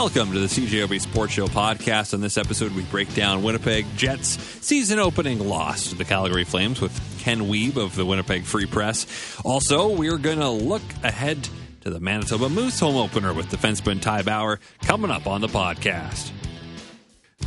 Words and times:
Welcome 0.00 0.32
to 0.32 0.38
the 0.38 0.46
CJOB 0.46 1.00
Sports 1.00 1.32
Show 1.32 1.48
podcast. 1.48 2.14
On 2.14 2.20
this 2.20 2.38
episode, 2.38 2.70
we 2.70 2.82
break 2.82 3.12
down 3.14 3.42
Winnipeg 3.42 3.84
Jets' 3.96 4.40
season 4.64 5.00
opening 5.00 5.40
loss 5.40 5.88
to 5.88 5.96
the 5.96 6.04
Calgary 6.04 6.44
Flames 6.44 6.80
with 6.80 6.96
Ken 7.18 7.40
Wiebe 7.40 7.76
of 7.78 7.96
the 7.96 8.06
Winnipeg 8.06 8.44
Free 8.44 8.66
Press. 8.66 9.08
Also, 9.44 9.88
we're 9.88 10.16
going 10.16 10.38
to 10.38 10.50
look 10.50 10.82
ahead 11.02 11.48
to 11.80 11.90
the 11.90 11.98
Manitoba 11.98 12.48
Moose 12.48 12.78
home 12.78 12.94
opener 12.94 13.34
with 13.34 13.48
defenseman 13.48 14.00
Ty 14.00 14.22
Bauer 14.22 14.60
coming 14.82 15.10
up 15.10 15.26
on 15.26 15.40
the 15.40 15.48
podcast. 15.48 16.30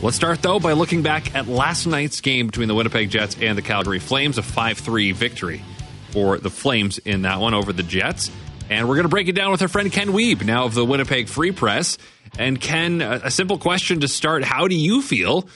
Let's 0.02 0.18
start, 0.18 0.42
though, 0.42 0.60
by 0.60 0.74
looking 0.74 1.04
back 1.04 1.34
at 1.34 1.48
last 1.48 1.86
night's 1.86 2.20
game 2.20 2.48
between 2.48 2.68
the 2.68 2.76
Winnipeg 2.76 3.10
Jets 3.10 3.38
and 3.40 3.58
the 3.58 3.62
Calgary 3.62 4.00
Flames, 4.00 4.38
a 4.38 4.44
5 4.44 4.78
3 4.78 5.14
victory 5.14 5.64
for 6.10 6.38
the 6.38 6.50
Flames 6.50 6.98
in 6.98 7.22
that 7.22 7.40
one 7.40 7.54
over 7.54 7.72
the 7.72 7.82
Jets. 7.82 8.30
And 8.72 8.88
we're 8.88 8.96
going 8.96 9.04
to 9.04 9.10
break 9.10 9.28
it 9.28 9.36
down 9.36 9.52
with 9.52 9.62
our 9.62 9.68
friend 9.68 9.92
Ken 9.92 10.08
Wiebe, 10.12 10.46
now 10.46 10.64
of 10.64 10.74
the 10.74 10.86
Winnipeg 10.86 11.28
Free 11.28 11.52
Press. 11.52 11.98
And 12.40 12.60
Ken, 12.60 13.02
a 13.02 13.30
simple 13.30 13.58
question 13.58 14.00
to 14.00 14.08
start: 14.08 14.46
How 14.46 14.70
do 14.70 14.76
you 14.76 15.02
feel 15.02 15.50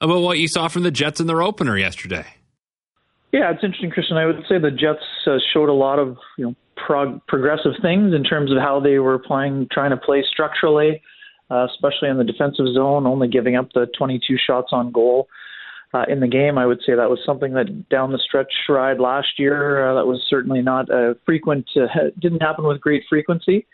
about 0.00 0.22
what 0.22 0.38
you 0.38 0.48
saw 0.48 0.68
from 0.68 0.82
the 0.82 0.90
Jets 0.90 1.20
in 1.20 1.26
their 1.26 1.42
opener 1.42 1.76
yesterday? 1.76 2.24
Yeah, 3.30 3.50
it's 3.50 3.62
interesting, 3.62 3.90
Christian. 3.90 4.16
I 4.16 4.24
would 4.24 4.42
say 4.48 4.58
the 4.58 4.70
Jets 4.70 5.04
uh, 5.26 5.36
showed 5.52 5.68
a 5.68 5.74
lot 5.74 5.98
of 5.98 6.16
you 6.38 6.46
know 6.46 6.54
prog- 6.74 7.20
progressive 7.28 7.72
things 7.82 8.14
in 8.14 8.24
terms 8.24 8.50
of 8.50 8.56
how 8.56 8.80
they 8.80 8.98
were 8.98 9.18
playing, 9.18 9.68
trying 9.70 9.90
to 9.90 9.98
play 9.98 10.24
structurally, 10.32 11.02
uh, 11.50 11.66
especially 11.74 12.08
in 12.08 12.16
the 12.16 12.24
defensive 12.24 12.66
zone, 12.72 13.06
only 13.06 13.28
giving 13.28 13.54
up 13.54 13.68
the 13.74 13.86
22 13.98 14.38
shots 14.46 14.68
on 14.72 14.90
goal. 14.92 15.28
Uh, 15.94 16.04
in 16.08 16.20
the 16.20 16.26
game, 16.26 16.56
I 16.56 16.64
would 16.64 16.80
say 16.86 16.94
that 16.94 17.10
was 17.10 17.18
something 17.24 17.52
that 17.52 17.88
down 17.90 18.12
the 18.12 18.18
stretch 18.18 18.52
ride 18.68 18.98
last 18.98 19.38
year 19.38 19.86
uh, 19.86 19.94
that 19.94 20.06
was 20.06 20.24
certainly 20.28 20.62
not 20.62 20.88
a 20.88 21.16
frequent, 21.26 21.68
uh, 21.76 21.86
didn't 22.18 22.40
happen 22.40 22.64
with 22.64 22.80
great 22.80 23.02
frequency. 23.08 23.66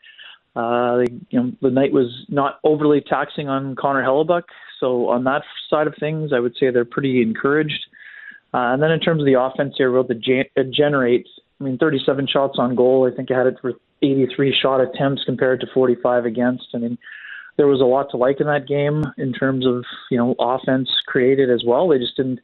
Uh, 0.57 1.05
you 1.31 1.41
know, 1.41 1.53
the 1.63 1.71
night 1.71 1.93
was 1.93 2.27
not 2.29 2.59
overly 2.65 3.01
taxing 3.01 3.49
on 3.49 3.77
Connor 3.77 4.03
Hellebuyck, 4.03 4.43
so 4.81 5.09
on 5.09 5.23
that 5.25 5.43
side 5.71 5.87
of 5.87 5.95
things, 6.01 6.33
I 6.33 6.41
would 6.41 6.57
say 6.59 6.71
they're 6.71 6.85
pretty 6.85 7.23
encouraged. 7.23 7.87
Uh, 8.53 8.73
and 8.73 8.83
then 8.83 8.91
in 8.91 8.99
terms 8.99 9.21
of 9.21 9.27
the 9.27 9.41
offense 9.41 9.75
here, 9.77 9.91
wrote 9.91 10.09
the 10.09 10.15
gen- 10.15 10.73
generates. 10.73 11.29
I 11.61 11.65
mean, 11.65 11.79
37 11.79 12.27
shots 12.27 12.57
on 12.59 12.75
goal. 12.75 13.09
I 13.11 13.15
think 13.15 13.31
I 13.31 13.39
had 13.39 13.47
it 13.47 13.57
for 13.61 13.75
83 14.03 14.57
shot 14.61 14.81
attempts 14.81 15.23
compared 15.25 15.61
to 15.61 15.67
45 15.73 16.25
against. 16.25 16.67
I 16.75 16.79
mean, 16.79 16.99
there 17.59 17.67
was 17.67 17.81
a 17.81 17.85
lot 17.85 18.11
to 18.11 18.17
like 18.17 18.41
in 18.41 18.47
that 18.47 18.67
game 18.67 19.05
in 19.19 19.33
terms 19.33 19.67
of 19.67 19.85
you 20.11 20.17
know 20.17 20.35
offense 20.39 20.89
created 21.07 21.51
as 21.51 21.63
well. 21.67 21.89
They 21.89 21.99
just 21.99 22.17
didn't 22.17 22.41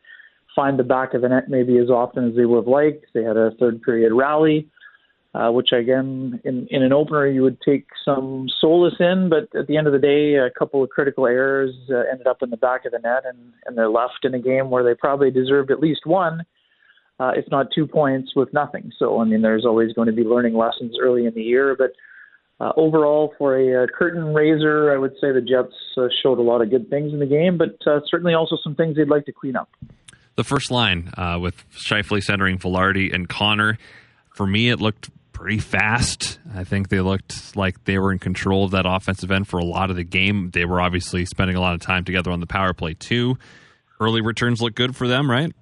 find 0.54 0.78
the 0.78 0.84
back 0.84 1.14
of 1.14 1.22
the 1.22 1.28
net 1.28 1.48
maybe 1.48 1.78
as 1.78 1.88
often 1.88 2.28
as 2.28 2.36
they 2.36 2.44
would 2.44 2.58
have 2.58 2.68
liked. 2.68 3.06
They 3.14 3.24
had 3.24 3.36
a 3.36 3.52
third 3.58 3.82
period 3.82 4.12
rally 4.12 4.68
uh, 5.34 5.50
which 5.50 5.72
again, 5.72 6.40
in, 6.44 6.66
in 6.70 6.82
an 6.82 6.92
opener, 6.92 7.26
you 7.26 7.42
would 7.42 7.60
take 7.60 7.86
some 8.04 8.46
solace 8.60 8.94
in. 9.00 9.28
But 9.28 9.48
at 9.58 9.66
the 9.66 9.76
end 9.76 9.88
of 9.88 9.92
the 9.92 9.98
day, 9.98 10.34
a 10.34 10.50
couple 10.50 10.82
of 10.82 10.90
critical 10.90 11.26
errors 11.26 11.74
uh, 11.90 12.02
ended 12.10 12.28
up 12.28 12.42
in 12.42 12.50
the 12.50 12.56
back 12.56 12.84
of 12.84 12.92
the 12.92 13.00
net, 13.00 13.24
and, 13.26 13.52
and 13.66 13.76
they're 13.76 13.88
left 13.88 14.24
in 14.24 14.34
a 14.34 14.38
game 14.38 14.70
where 14.70 14.84
they 14.84 14.94
probably 14.94 15.32
deserved 15.32 15.72
at 15.72 15.80
least 15.80 16.02
one, 16.06 16.44
uh, 17.18 17.32
if 17.34 17.44
not 17.50 17.66
two 17.74 17.86
points, 17.86 18.36
with 18.36 18.52
nothing. 18.52 18.92
So, 18.96 19.20
I 19.20 19.24
mean, 19.24 19.42
there's 19.42 19.66
always 19.66 19.92
going 19.92 20.06
to 20.06 20.12
be 20.12 20.22
learning 20.22 20.54
lessons 20.54 20.96
early 21.02 21.26
in 21.26 21.34
the 21.34 21.42
year. 21.42 21.74
But 21.76 21.94
uh, 22.60 22.72
overall, 22.76 23.34
for 23.36 23.56
a, 23.56 23.84
a 23.84 23.86
curtain 23.88 24.32
raiser, 24.32 24.92
I 24.92 24.98
would 24.98 25.14
say 25.20 25.32
the 25.32 25.40
Jets 25.40 25.74
uh, 25.96 26.08
showed 26.22 26.38
a 26.38 26.42
lot 26.42 26.62
of 26.62 26.70
good 26.70 26.88
things 26.88 27.12
in 27.12 27.18
the 27.18 27.26
game, 27.26 27.58
but 27.58 27.76
uh, 27.86 28.00
certainly 28.08 28.34
also 28.34 28.56
some 28.62 28.74
things 28.74 28.96
they'd 28.96 29.08
like 29.08 29.26
to 29.26 29.32
clean 29.32 29.56
up. 29.56 29.68
The 30.36 30.44
first 30.44 30.70
line 30.70 31.12
uh, 31.16 31.38
with 31.40 31.64
Scheifele 31.72 32.22
centering 32.22 32.58
Vilardi 32.58 33.12
and 33.12 33.28
Connor, 33.28 33.78
for 34.30 34.46
me, 34.46 34.70
it 34.70 34.80
looked 34.80 35.10
pretty 35.32 35.58
fast. 35.58 36.38
I 36.54 36.64
think 36.64 36.88
they 36.88 37.00
looked 37.00 37.56
like 37.56 37.84
they 37.84 37.98
were 37.98 38.12
in 38.12 38.18
control 38.18 38.64
of 38.64 38.70
that 38.70 38.86
offensive 38.86 39.30
end 39.30 39.48
for 39.48 39.58
a 39.58 39.64
lot 39.64 39.90
of 39.90 39.96
the 39.96 40.04
game. 40.04 40.50
They 40.52 40.64
were 40.64 40.80
obviously 40.80 41.24
spending 41.24 41.56
a 41.56 41.60
lot 41.60 41.74
of 41.74 41.80
time 41.80 42.04
together 42.04 42.30
on 42.30 42.40
the 42.40 42.46
power 42.46 42.72
play 42.72 42.94
too. 42.94 43.36
Early 44.00 44.20
returns 44.20 44.62
look 44.62 44.74
good 44.74 44.96
for 44.96 45.06
them, 45.06 45.30
right? 45.30 45.52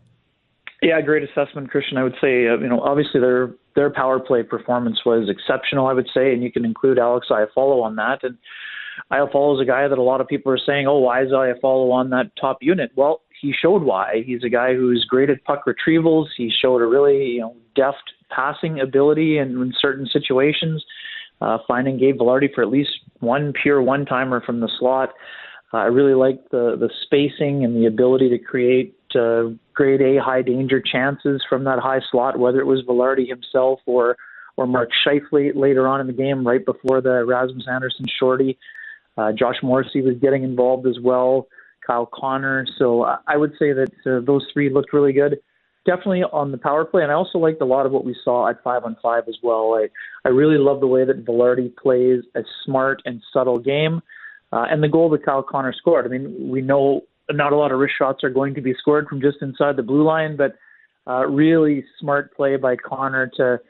Yeah, 0.83 1.01
great 1.01 1.23
assessment, 1.23 1.71
Christian. 1.71 1.97
I 1.97 2.03
would 2.03 2.17
say, 2.21 2.49
uh, 2.49 2.59
you 2.59 2.69
know, 2.69 2.81
obviously 2.81 3.21
their 3.21 3.55
their 3.75 3.91
power 3.91 4.21
play 4.21 4.43
performance 4.43 5.01
was 5.05 5.29
exceptional. 5.29 5.87
I 5.87 5.93
would 5.93 6.09
say, 6.15 6.33
and 6.33 6.43
you 6.43 6.53
can 6.53 6.65
include 6.65 6.99
Alex 6.99 7.29
Iafallo 7.31 7.83
on 7.83 7.97
that. 7.97 8.21
And 8.23 8.37
Iafallo 9.11 9.55
is 9.55 9.61
a 9.61 9.65
guy 9.65 9.89
that 9.89 9.99
a 9.99 10.03
lot 10.03 10.21
of 10.21 10.29
people 10.29 10.53
are 10.53 10.59
saying, 10.59 10.87
"Oh, 10.87 10.99
why 10.99 11.23
is 11.23 11.31
Iafallo 11.31 11.93
on 11.93 12.11
that 12.11 12.31
top 12.41 12.59
unit?" 12.63 12.93
Well, 12.97 13.23
he 13.41 13.53
showed 13.53 13.83
why. 13.83 14.23
He's 14.25 14.45
a 14.45 14.49
guy 14.49 14.75
who's 14.75 15.05
great 15.05 15.31
at 15.31 15.45
puck 15.45 15.65
retrievals. 15.67 16.27
He 16.37 16.51
showed 16.51 16.81
a 16.81 16.87
really 16.87 17.25
you 17.27 17.41
know 17.41 17.57
deft 17.75 18.13
passing 18.31 18.81
ability 18.81 19.39
in, 19.39 19.61
in 19.61 19.73
certain 19.79 20.07
situations. 20.07 20.85
Uh, 21.41 21.59
finding 21.67 21.99
Gabe 21.99 22.19
Vilardi 22.19 22.55
for 22.55 22.63
at 22.63 22.69
least 22.69 22.91
one 23.19 23.53
pure 23.53 23.83
one 23.83 24.07
timer 24.07 24.41
from 24.41 24.61
the 24.61 24.71
slot. 24.79 25.11
Uh, 25.75 25.79
I 25.79 25.87
really 25.87 26.15
like 26.15 26.51
the 26.51 26.77
the 26.79 26.91
spacing 27.03 27.65
and 27.65 27.77
the 27.77 27.87
ability 27.87 28.29
to 28.31 28.39
create 28.39 28.95
uh, 29.15 29.49
grade 29.75 30.01
A 30.01 30.21
high 30.23 30.43
danger 30.43 30.81
chances 30.81 31.43
from 31.49 31.65
that 31.65 31.79
high 31.79 32.01
slot, 32.11 32.39
whether 32.39 32.61
it 32.61 32.67
was 32.67 32.83
Vilardi 32.89 33.29
himself 33.29 33.81
or 33.87 34.17
or 34.57 34.67
Mark 34.67 34.91
Scheifele 35.07 35.55
later 35.55 35.89
on 35.89 36.01
in 36.01 36.07
the 36.07 36.13
game, 36.13 36.47
right 36.47 36.65
before 36.65 37.01
the 37.01 37.25
Rasmus 37.25 37.67
Andersson 37.71 38.07
shorty. 38.19 38.59
Uh, 39.17 39.33
Josh 39.33 39.57
Morrissey 39.63 40.03
was 40.03 40.17
getting 40.21 40.43
involved 40.43 40.87
as 40.87 40.99
well. 41.03 41.49
Kyle 41.87 42.09
Connor. 42.13 42.67
So 42.79 43.03
I 43.27 43.37
would 43.37 43.53
say 43.59 43.73
that 43.73 43.93
uh, 44.07 44.25
those 44.25 44.47
three 44.53 44.71
looked 44.73 44.93
really 44.93 45.13
good. 45.13 45.39
Definitely 45.85 46.23
on 46.23 46.53
the 46.53 46.59
power 46.59 46.85
play, 46.85 47.03
and 47.03 47.11
I 47.11 47.15
also 47.17 47.39
liked 47.39 47.61
a 47.61 47.65
lot 47.65 47.87
of 47.87 47.93
what 47.93 48.05
we 48.05 48.15
saw 48.23 48.49
at 48.49 48.63
five 48.63 48.85
on 48.85 48.97
five 49.03 49.25
as 49.27 49.37
well. 49.43 49.75
I 49.75 49.89
I 50.25 50.29
really 50.29 50.59
love 50.59 50.79
the 50.79 50.87
way 50.87 51.05
that 51.05 51.25
Vilardi 51.25 51.75
plays 51.77 52.23
a 52.37 52.43
smart 52.65 53.03
and 53.05 53.21
subtle 53.33 53.59
game, 53.59 54.01
uh, 54.53 54.67
and 54.71 54.81
the 54.81 54.89
goal 54.89 55.11
that 55.11 55.25
Kyle 55.25 55.43
Connor 55.43 55.73
scored. 55.73 56.07
I 56.07 56.09
mean, 56.09 56.49
we 56.49 56.61
know 56.61 57.01
not 57.37 57.53
a 57.53 57.57
lot 57.57 57.73
of 57.73 57.79
wrist 57.79 57.95
shots 57.99 58.25
are 58.25 58.31
going 58.31 58.55
to 58.55 58.61
be 58.61 58.75
scored 58.79 59.07
from 59.09 59.21
just 59.21 59.39
inside 59.41 59.77
the 59.77 59.83
blue 59.83 60.05
line, 60.05 60.37
but 60.37 60.57
uh, 61.07 61.27
really 61.27 61.85
smart 61.99 62.35
play 62.35 62.57
by 62.57 62.77
Connor 62.77 63.31
to 63.37 63.61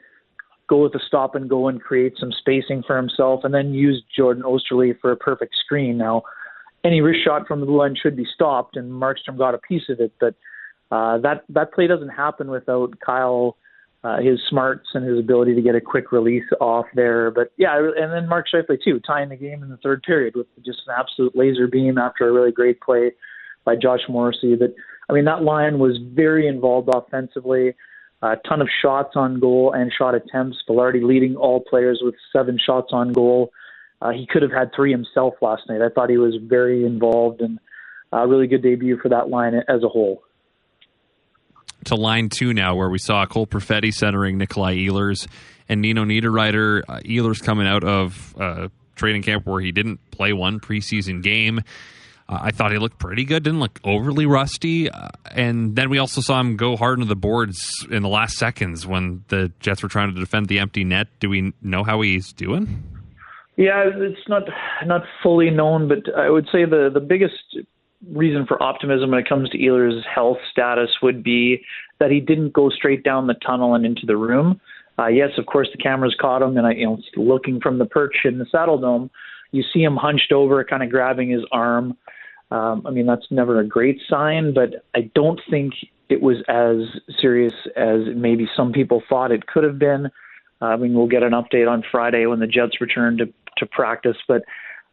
go 0.69 0.83
with 0.83 0.93
the 0.93 1.01
stop 1.05 1.35
and 1.35 1.49
go 1.49 1.67
and 1.67 1.81
create 1.81 2.13
some 2.19 2.31
spacing 2.31 2.83
for 2.85 2.95
himself, 2.95 3.41
and 3.43 3.53
then 3.53 3.73
use 3.73 4.03
Jordan 4.15 4.43
Oesterle 4.43 4.97
for 4.99 5.11
a 5.11 5.17
perfect 5.17 5.55
screen. 5.63 5.97
Now, 5.97 6.23
any 6.83 7.01
wrist 7.01 7.23
shot 7.23 7.47
from 7.47 7.59
the 7.59 7.65
blue 7.65 7.79
line 7.79 7.95
should 8.01 8.15
be 8.15 8.27
stopped, 8.33 8.75
and 8.75 8.91
Markstrom 8.91 9.37
got 9.37 9.55
a 9.55 9.57
piece 9.57 9.89
of 9.89 9.99
it. 9.99 10.13
But 10.19 10.35
uh, 10.91 11.17
that 11.19 11.43
that 11.49 11.73
play 11.73 11.87
doesn't 11.87 12.09
happen 12.09 12.49
without 12.49 12.99
Kyle, 12.99 13.57
uh, 14.03 14.17
his 14.17 14.39
smarts 14.49 14.87
and 14.93 15.05
his 15.05 15.17
ability 15.17 15.55
to 15.55 15.61
get 15.61 15.75
a 15.75 15.81
quick 15.81 16.11
release 16.11 16.43
off 16.59 16.85
there. 16.93 17.31
But 17.31 17.51
yeah, 17.57 17.77
and 17.77 18.11
then 18.11 18.27
Mark 18.27 18.47
Scheifele 18.53 18.77
too, 18.83 18.99
tying 18.99 19.29
the 19.29 19.35
game 19.35 19.63
in 19.63 19.69
the 19.69 19.77
third 19.77 20.03
period 20.03 20.35
with 20.35 20.47
just 20.65 20.81
an 20.87 20.93
absolute 20.97 21.35
laser 21.35 21.67
beam 21.67 21.97
after 21.97 22.27
a 22.27 22.31
really 22.31 22.51
great 22.51 22.79
play 22.81 23.13
by 23.65 23.75
Josh 23.75 24.01
Morrissey. 24.09 24.55
That 24.55 24.73
I 25.09 25.13
mean, 25.13 25.25
that 25.25 25.43
line 25.43 25.79
was 25.79 25.97
very 26.13 26.47
involved 26.47 26.89
offensively. 26.93 27.75
A 28.21 28.37
ton 28.47 28.61
of 28.61 28.69
shots 28.81 29.11
on 29.15 29.39
goal 29.39 29.73
and 29.73 29.91
shot 29.91 30.15
attempts. 30.15 30.57
Vilardi 30.67 31.03
leading 31.03 31.35
all 31.35 31.59
players 31.59 31.99
with 32.01 32.15
seven 32.31 32.57
shots 32.63 32.89
on 32.91 33.11
goal. 33.11 33.51
Uh, 34.01 34.11
he 34.11 34.25
could 34.25 34.41
have 34.41 34.51
had 34.51 34.71
three 34.73 34.91
himself 34.91 35.33
last 35.41 35.63
night. 35.67 35.81
I 35.81 35.89
thought 35.89 36.09
he 36.09 36.17
was 36.17 36.35
very 36.41 36.85
involved 36.85 37.41
and 37.41 37.59
a 38.11 38.27
really 38.27 38.47
good 38.47 38.61
debut 38.61 38.97
for 39.01 39.09
that 39.09 39.29
line 39.29 39.55
as 39.67 39.83
a 39.83 39.89
whole. 39.89 40.23
To 41.85 41.95
line 41.95 42.29
two 42.29 42.53
now, 42.53 42.75
where 42.75 42.89
we 42.89 42.97
saw 42.97 43.25
Cole 43.25 43.47
Perfetti 43.47 43.93
centering 43.93 44.37
Nikolai 44.37 44.75
Ehlers 44.77 45.27
and 45.67 45.81
Nino 45.81 46.05
Niederreiter. 46.05 46.83
Uh, 46.87 46.99
Ehlers 46.99 47.43
coming 47.43 47.67
out 47.67 47.83
of 47.83 48.35
uh, 48.39 48.69
training 48.95 49.23
camp 49.23 49.45
where 49.45 49.59
he 49.59 49.71
didn't 49.71 49.99
play 50.11 50.31
one 50.31 50.59
preseason 50.59 51.21
game. 51.21 51.61
Uh, 52.33 52.39
I 52.41 52.51
thought 52.51 52.71
he 52.71 52.77
looked 52.77 52.97
pretty 52.99 53.25
good, 53.25 53.43
didn't 53.43 53.59
look 53.59 53.79
overly 53.83 54.25
rusty. 54.25 54.89
Uh, 54.89 55.09
and 55.31 55.75
then 55.75 55.89
we 55.89 55.99
also 55.99 56.21
saw 56.21 56.39
him 56.39 56.57
go 56.57 56.75
hard 56.75 56.97
into 56.97 57.07
the 57.07 57.15
boards 57.15 57.85
in 57.91 58.01
the 58.01 58.09
last 58.09 58.37
seconds 58.37 58.87
when 58.87 59.23
the 59.27 59.51
Jets 59.59 59.83
were 59.83 59.89
trying 59.89 60.13
to 60.13 60.19
defend 60.19 60.47
the 60.47 60.59
empty 60.59 60.83
net. 60.83 61.07
Do 61.19 61.29
we 61.29 61.53
know 61.61 61.83
how 61.83 62.01
he's 62.01 62.33
doing? 62.33 62.83
Yeah, 63.55 63.83
it's 63.85 64.27
not 64.27 64.43
not 64.87 65.03
fully 65.21 65.51
known, 65.51 65.87
but 65.87 66.11
I 66.17 66.29
would 66.29 66.45
say 66.45 66.65
the 66.65 66.89
the 66.91 66.99
biggest 66.99 67.35
reason 68.11 68.45
for 68.47 68.61
optimism 68.61 69.11
when 69.11 69.19
it 69.19 69.29
comes 69.29 69.49
to 69.51 69.57
Ehlers' 69.59 70.01
health 70.03 70.39
status 70.51 70.89
would 71.03 71.23
be 71.23 71.63
that 71.99 72.09
he 72.09 72.19
didn't 72.19 72.51
go 72.53 72.69
straight 72.69 73.03
down 73.03 73.27
the 73.27 73.35
tunnel 73.35 73.75
and 73.75 73.85
into 73.85 74.07
the 74.07 74.17
room. 74.17 74.59
Uh, 74.97 75.07
yes, 75.07 75.29
of 75.37 75.45
course, 75.45 75.67
the 75.71 75.81
cameras 75.81 76.15
caught 76.19 76.41
him, 76.41 76.57
and 76.57 76.65
I, 76.65 76.71
you 76.73 76.85
know, 76.85 76.97
looking 77.15 77.59
from 77.61 77.77
the 77.77 77.85
perch 77.85 78.15
in 78.25 78.39
the 78.39 78.45
Saddledome, 78.45 79.09
you 79.51 79.63
see 79.71 79.83
him 79.83 79.95
hunched 79.95 80.31
over, 80.31 80.63
kind 80.63 80.81
of 80.81 80.89
grabbing 80.89 81.29
his 81.29 81.43
arm. 81.51 81.95
Um, 82.53 82.83
I 82.85 82.91
mean, 82.91 83.07
that's 83.07 83.25
never 83.31 83.59
a 83.59 83.67
great 83.67 83.99
sign, 84.07 84.53
but 84.53 84.85
I 84.95 85.09
don't 85.15 85.41
think 85.49 85.73
it 86.09 86.21
was 86.21 86.37
as 86.47 86.77
serious 87.19 87.53
as 87.75 87.99
maybe 88.15 88.47
some 88.55 88.71
people 88.71 89.01
thought 89.09 89.31
it 89.31 89.47
could 89.47 89.63
have 89.63 89.79
been. 89.79 90.03
Uh, 90.61 90.65
I 90.65 90.77
mean, 90.77 90.93
we'll 90.93 91.07
get 91.07 91.23
an 91.23 91.33
update 91.33 91.67
on 91.69 91.83
Friday 91.91 92.25
when 92.27 92.39
the 92.39 92.47
Jets 92.47 92.79
return 92.79 93.17
to 93.17 93.25
to 93.57 93.65
practice, 93.65 94.17
but 94.27 94.41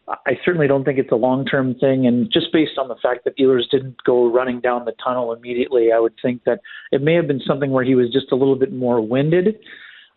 I 0.09 0.33
certainly 0.45 0.69
don't 0.69 0.85
think 0.85 0.99
it's 0.99 1.12
a 1.12 1.17
long 1.17 1.45
term 1.45 1.75
thing. 1.75 2.07
And 2.07 2.31
just 2.33 2.53
based 2.53 2.79
on 2.79 2.89
the 2.89 2.97
fact 3.03 3.25
that 3.25 3.37
Ehlers 3.39 3.69
didn't 3.71 3.97
go 4.05 4.31
running 4.31 4.61
down 4.61 4.85
the 4.85 4.95
tunnel 5.05 5.33
immediately, 5.33 5.93
I 5.95 6.01
would 6.01 6.15
think 6.21 6.45
that 6.45 6.61
it 6.93 7.01
may 7.03 7.15
have 7.15 7.27
been 7.27 7.41
something 7.47 7.71
where 7.71 7.85
he 7.85 7.95
was 7.95 8.12
just 8.12 8.33
a 8.33 8.37
little 8.37 8.57
bit 8.57 8.73
more 8.73 9.01
winded. 9.01 9.57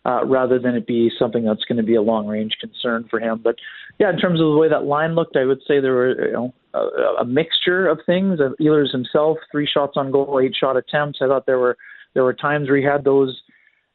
uh, 0.05 0.25
rather 0.25 0.59
than 0.59 0.75
it 0.75 0.85
be 0.85 1.11
something 1.17 1.45
that's 1.45 1.63
going 1.65 1.77
to 1.77 1.83
be 1.83 1.95
a 1.95 2.01
long 2.01 2.27
range 2.27 2.57
concern 2.59 3.07
for 3.09 3.19
him. 3.19 3.39
But 3.43 3.55
yeah, 3.99 4.09
in 4.09 4.17
terms 4.17 4.41
of 4.41 4.47
the 4.47 4.57
way 4.57 4.69
that 4.69 4.85
line 4.85 5.15
looked, 5.15 5.37
I 5.37 5.45
would 5.45 5.61
say 5.67 5.79
there 5.79 5.93
were 5.93 6.27
you 6.27 6.33
know 6.33 6.53
a, 6.73 7.21
a 7.21 7.25
mixture 7.25 7.87
of 7.87 7.99
things. 8.05 8.39
Ehlers 8.59 8.91
himself, 8.91 9.37
three 9.51 9.67
shots 9.71 9.93
on 9.95 10.11
goal, 10.11 10.39
eight 10.43 10.55
shot 10.59 10.77
attempts. 10.77 11.19
I 11.21 11.27
thought 11.27 11.45
there 11.45 11.59
were 11.59 11.77
there 12.13 12.23
were 12.23 12.33
times 12.33 12.69
where 12.69 12.77
he 12.77 12.83
had 12.83 13.03
those 13.03 13.41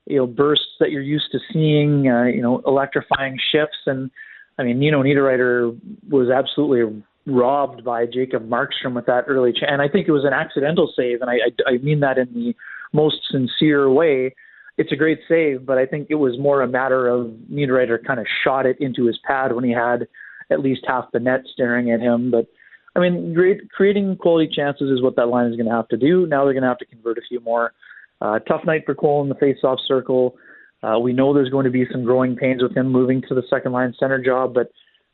you 0.07 0.17
know 0.17 0.27
bursts 0.27 0.77
that 0.81 0.91
you're 0.91 1.03
used 1.03 1.31
to 1.33 1.39
seeing, 1.53 2.09
uh, 2.09 2.25
you 2.25 2.43
know, 2.43 2.63
electrifying 2.67 3.39
shifts. 3.53 3.79
And 3.87 4.11
I 4.59 4.63
mean, 4.63 4.81
know, 4.91 5.03
Niederreiter 5.03 5.79
was 6.09 6.31
absolutely 6.31 7.03
robbed 7.27 7.85
by 7.85 8.07
Jacob 8.07 8.49
Markstrom 8.49 8.95
with 8.95 9.07
that 9.07 9.25
early, 9.29 9.53
ch- 9.53 9.65
and 9.67 9.83
I 9.83 9.89
think 9.89 10.09
it 10.09 10.13
was 10.13 10.25
an 10.25 10.33
accidental 10.33 10.91
save, 10.97 11.21
and 11.21 11.31
I, 11.31 11.35
I, 11.35 11.75
I 11.75 11.79
mean 11.79 12.01
that 12.01 12.17
in 12.17 12.33
the 12.33 12.55
most 12.93 13.17
sincere 13.31 13.91
way 13.91 14.35
it's 14.79 14.93
a 14.93 14.97
great 14.97 15.19
save, 15.29 15.67
but 15.67 15.77
I 15.77 15.85
think 15.85 16.07
it 16.09 16.15
was 16.15 16.39
more 16.39 16.63
a 16.63 16.69
matter 16.69 17.09
of 17.09 17.27
Niederreiter 17.53 18.03
kind 18.03 18.21
of 18.21 18.27
shot 18.45 18.65
it 18.65 18.77
into 18.81 19.07
his 19.07 19.19
pad 19.27 19.53
when 19.53 19.65
he 19.65 19.73
had 19.73 20.07
at 20.51 20.61
least 20.61 20.85
half 20.87 21.11
the 21.13 21.19
net 21.19 21.43
staring 21.53 21.91
at 21.91 22.01
him. 22.01 22.31
But 22.31 22.47
I 22.97 23.01
mean, 23.01 23.35
great, 23.35 23.71
creating 23.71 24.17
quality 24.17 24.51
chances 24.55 24.91
is 24.91 25.03
what 25.03 25.17
that 25.17 25.27
line 25.27 25.47
is 25.47 25.57
going 25.57 25.69
to 25.69 25.75
have 25.75 25.89
to 25.89 25.97
do. 25.97 26.27
Now 26.27 26.45
they're 26.45 26.55
going 26.55 26.63
to 26.63 26.69
have 26.69 26.79
to 26.79 26.87
convert 26.87 27.19
a 27.19 27.23
few 27.29 27.41
more. 27.41 27.73
Uh, 28.21 28.39
tough 28.41 28.63
night 28.65 28.83
for 28.85 28.95
Cole 28.95 29.23
in 29.23 29.29
the 29.29 29.35
face-off 29.37 29.79
circle. 29.87 30.37
Uh, 30.83 30.99
we 30.99 31.13
know 31.13 31.33
there's 31.33 31.51
going 31.51 31.65
to 31.65 31.71
be 31.71 31.85
some 31.91 32.05
growing 32.05 32.37
pains 32.37 32.63
with 32.63 32.77
him 32.77 32.91
moving 32.91 33.23
to 33.29 33.35
the 33.35 33.43
second 33.51 33.73
line 33.73 33.95
center 33.99 34.23
job, 34.23 34.55
but 34.55 34.71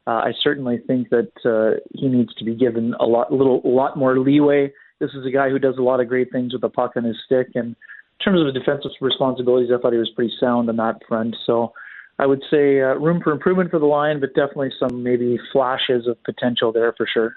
uh, 0.06 0.10
I 0.10 0.32
certainly 0.42 0.78
think 0.86 1.08
that 1.10 1.32
uh, 1.44 1.80
he 1.94 2.08
needs 2.08 2.34
to 2.34 2.44
be 2.44 2.54
given 2.54 2.94
a 3.00 3.04
lot, 3.04 3.32
little, 3.32 3.62
a 3.64 3.68
lot 3.68 3.96
more 3.96 4.18
leeway. 4.18 4.72
This 5.00 5.10
is 5.10 5.26
a 5.26 5.30
guy 5.30 5.50
who 5.50 5.58
does 5.58 5.76
a 5.78 5.82
lot 5.82 6.00
of 6.00 6.08
great 6.08 6.30
things 6.30 6.52
with 6.52 6.62
the 6.62 6.68
puck 6.68 6.92
on 6.96 7.04
his 7.04 7.16
stick, 7.24 7.48
and 7.54 7.68
in 7.68 8.24
terms 8.24 8.40
of 8.40 8.46
his 8.46 8.54
defensive 8.54 8.90
responsibilities, 9.00 9.70
I 9.74 9.80
thought 9.80 9.92
he 9.92 9.98
was 9.98 10.12
pretty 10.14 10.32
sound 10.38 10.68
on 10.68 10.76
that 10.76 11.00
front. 11.08 11.34
So 11.44 11.72
I 12.18 12.26
would 12.26 12.42
say 12.50 12.80
uh, 12.80 12.94
room 12.94 13.20
for 13.22 13.32
improvement 13.32 13.70
for 13.70 13.78
the 13.78 13.86
line, 13.86 14.20
but 14.20 14.34
definitely 14.34 14.70
some 14.78 15.02
maybe 15.02 15.38
flashes 15.52 16.06
of 16.06 16.22
potential 16.24 16.72
there 16.72 16.92
for 16.96 17.06
sure. 17.12 17.36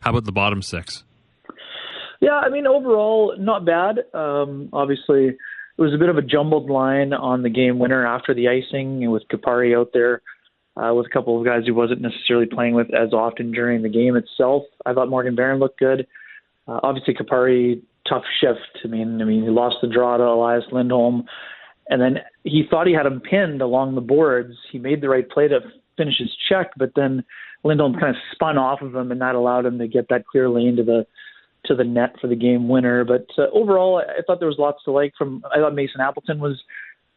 How 0.00 0.10
about 0.10 0.24
the 0.24 0.32
bottom 0.32 0.62
six? 0.62 1.04
Yeah, 2.20 2.38
I 2.38 2.48
mean 2.48 2.66
overall 2.66 3.34
not 3.38 3.64
bad. 3.64 4.04
Um, 4.12 4.68
obviously, 4.72 5.28
it 5.28 5.36
was 5.82 5.94
a 5.94 5.98
bit 5.98 6.08
of 6.08 6.16
a 6.16 6.22
jumbled 6.22 6.68
line 6.68 7.12
on 7.12 7.42
the 7.42 7.50
game 7.50 7.78
winner 7.78 8.06
after 8.06 8.34
the 8.34 8.48
icing, 8.48 9.10
with 9.10 9.22
Kupari 9.28 9.78
out 9.78 9.90
there 9.92 10.22
uh, 10.78 10.94
with 10.94 11.06
a 11.06 11.10
couple 11.10 11.38
of 11.38 11.44
guys 11.44 11.62
who 11.66 11.74
wasn't 11.74 12.00
necessarily 12.00 12.46
playing 12.46 12.74
with 12.74 12.92
as 12.94 13.12
often 13.12 13.50
during 13.50 13.82
the 13.82 13.88
game 13.88 14.16
itself. 14.16 14.62
I 14.86 14.92
thought 14.92 15.08
Morgan 15.08 15.34
Barron 15.34 15.58
looked 15.58 15.78
good. 15.78 16.06
Uh, 16.66 16.80
obviously, 16.82 17.14
Kupari 17.14 17.82
tough 18.08 18.24
shift. 18.40 18.84
I 18.84 18.88
mean, 18.88 19.20
I 19.20 19.24
mean, 19.24 19.42
he 19.42 19.50
lost 19.50 19.76
the 19.82 19.88
draw 19.88 20.16
to 20.16 20.24
Elias 20.24 20.64
Lindholm, 20.70 21.24
and 21.88 22.00
then 22.00 22.18
he 22.44 22.64
thought 22.68 22.86
he 22.86 22.92
had 22.92 23.06
him 23.06 23.20
pinned 23.20 23.60
along 23.60 23.94
the 23.94 24.00
boards. 24.00 24.54
He 24.70 24.78
made 24.78 25.00
the 25.00 25.08
right 25.08 25.28
play 25.28 25.48
to 25.48 25.60
finish 25.98 26.14
his 26.18 26.34
check, 26.48 26.70
but 26.78 26.92
then 26.96 27.22
Lindholm 27.64 27.92
kind 27.92 28.16
of 28.16 28.22
spun 28.32 28.56
off 28.56 28.80
of 28.80 28.94
him, 28.94 29.12
and 29.12 29.20
that 29.20 29.34
allowed 29.34 29.66
him 29.66 29.78
to 29.78 29.86
get 29.86 30.08
that 30.08 30.26
clear 30.26 30.48
lane 30.48 30.76
to 30.76 30.82
the 30.82 31.06
to 31.66 31.74
the 31.74 31.84
net 31.84 32.14
for 32.20 32.28
the 32.28 32.36
game 32.36 32.68
winner. 32.68 33.04
But 33.04 33.26
uh, 33.36 33.50
overall, 33.52 33.98
I 34.00 34.22
thought 34.26 34.38
there 34.38 34.48
was 34.48 34.58
lots 34.58 34.82
to 34.84 34.92
like. 34.92 35.12
From 35.18 35.44
I 35.54 35.58
thought 35.58 35.74
Mason 35.74 36.00
Appleton 36.00 36.38
was 36.38 36.62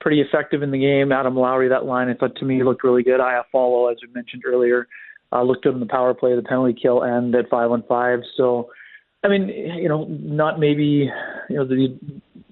pretty 0.02 0.20
effective 0.20 0.64
in 0.64 0.72
the 0.72 0.80
game. 0.80 1.14
Adam 1.14 1.38
Lowry, 1.38 1.70
that 1.70 1.86
line, 1.86 2.10
I 2.10 2.16
thought 2.16 2.36
to 2.38 2.46
me 2.46 2.64
looked 2.64 2.84
really 2.84 3.04
good. 3.04 3.22
Iafallo, 3.22 3.92
as 3.92 4.00
we 4.06 4.12
mentioned 4.14 4.44
earlier, 4.46 4.88
uh, 5.32 5.44
looked 5.44 5.64
good 5.64 5.76
in 5.76 5.80
the 5.80 5.86
power 5.86 6.14
play, 6.14 6.36
the 6.36 6.42
penalty 6.42 6.78
kill, 6.80 7.04
and 7.04 7.34
at 7.36 7.50
five 7.50 7.72
on 7.72 7.84
five. 7.88 8.20
So 8.36 8.70
I 9.24 9.28
mean, 9.28 9.50
you 9.50 9.88
know, 9.88 10.06
not 10.10 10.60
maybe, 10.60 11.10
you 11.50 11.56
know, 11.56 11.66
the 11.66 11.96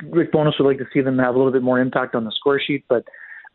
Rick 0.03 0.31
Bowness 0.31 0.55
would 0.59 0.67
like 0.67 0.77
to 0.77 0.87
see 0.93 1.01
them 1.01 1.17
have 1.17 1.33
a 1.33 1.37
little 1.37 1.51
bit 1.51 1.63
more 1.63 1.79
impact 1.79 2.13
on 2.13 2.25
the 2.25 2.31
score 2.31 2.59
sheet, 2.59 2.85
but 2.87 3.05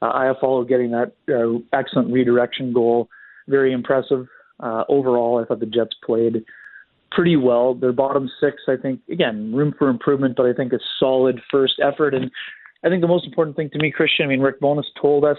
uh, 0.02 0.12
Iafallo 0.12 0.69
getting 0.69 0.91
that 0.91 1.12
uh, 1.29 1.58
excellent 1.76 2.12
redirection 2.12 2.73
goal, 2.73 3.08
very 3.49 3.73
impressive. 3.73 4.26
Uh, 4.61 4.85
overall, 4.88 5.43
I 5.43 5.46
thought 5.46 5.61
the 5.61 5.67
Jets 5.67 5.96
played 6.05 6.44
pretty 7.11 7.37
well. 7.37 7.75
Their 7.75 7.93
bottom 7.93 8.29
six, 8.41 8.62
I 8.69 8.76
think, 8.81 9.00
again, 9.11 9.55
room 9.55 9.75
for 9.79 9.88
improvement, 9.88 10.35
but 10.37 10.46
I 10.46 10.52
think 10.52 10.73
a 10.73 10.79
solid 10.99 11.41
first 11.50 11.75
effort. 11.82 12.14
And 12.14 12.31
I 12.85 12.88
think 12.88 13.00
the 13.00 13.08
most 13.08 13.26
important 13.26 13.56
thing 13.56 13.70
to 13.70 13.79
me, 13.79 13.91
Christian, 13.91 14.26
I 14.26 14.29
mean, 14.29 14.41
Rick 14.41 14.61
Bowness 14.61 14.87
told 15.00 15.25
us 15.25 15.38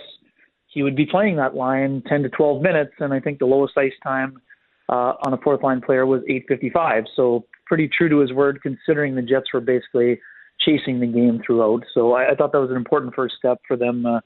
he 0.68 0.84
would 0.84 0.96
be 0.96 1.06
playing 1.06 1.38
that 1.38 1.56
line 1.56 2.04
10 2.08 2.24
to 2.24 2.30
12 2.30 2.62
minutes, 2.62 2.94
and 3.00 3.14
I 3.14 3.20
think 3.20 3.40
the 3.40 3.46
lowest 3.46 3.78
ice 3.78 3.94
time 4.04 4.42
uh, 4.90 5.14
on 5.26 5.34
a 5.34 5.38
fourth 5.38 5.64
line 5.64 5.82
player 5.82 6.06
was 6.06 6.22
8:55. 6.30 7.06
So 7.16 7.46
pretty 7.66 7.88
true 7.88 8.10
to 8.10 8.20
his 8.20 8.34
word, 8.34 8.62
considering 8.62 9.16
the 9.16 9.22
Jets 9.22 9.54
were 9.54 9.62
basically 9.62 10.20
chasing 10.60 11.00
the 11.00 11.08
game 11.08 11.42
throughout. 11.46 11.84
So 11.94 12.14
I, 12.14 12.32
I 12.32 12.36
thought 12.36 12.52
that 12.52 12.60
was 12.60 12.70
an 12.70 12.78
important 12.78 13.16
first 13.16 13.36
step 13.38 13.60
for 13.68 13.76
them 13.76 14.06
uh, 14.06 14.20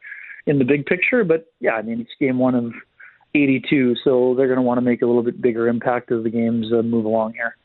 in 0.50 0.60
the 0.60 0.66
big 0.66 0.86
picture. 0.86 1.24
But 1.24 1.52
yeah, 1.60 1.74
I 1.74 1.82
mean 1.82 2.02
it's 2.02 2.12
game 2.20 2.40
one 2.40 2.56
of 2.56 2.74
82, 3.36 3.96
so 4.04 4.34
they're 4.36 4.48
going 4.48 4.58
to 4.58 4.64
want 4.64 4.80
to 4.80 4.82
make 4.82 5.02
a 5.02 5.06
little 5.06 5.24
bit 5.24 5.42
bigger 5.42 5.68
impact 5.68 6.12
as 6.12 6.24
the 6.24 6.30
games 6.30 6.74
uh, 6.74 6.82
move 6.82 7.06
along 7.06 7.34
here. 7.34 7.56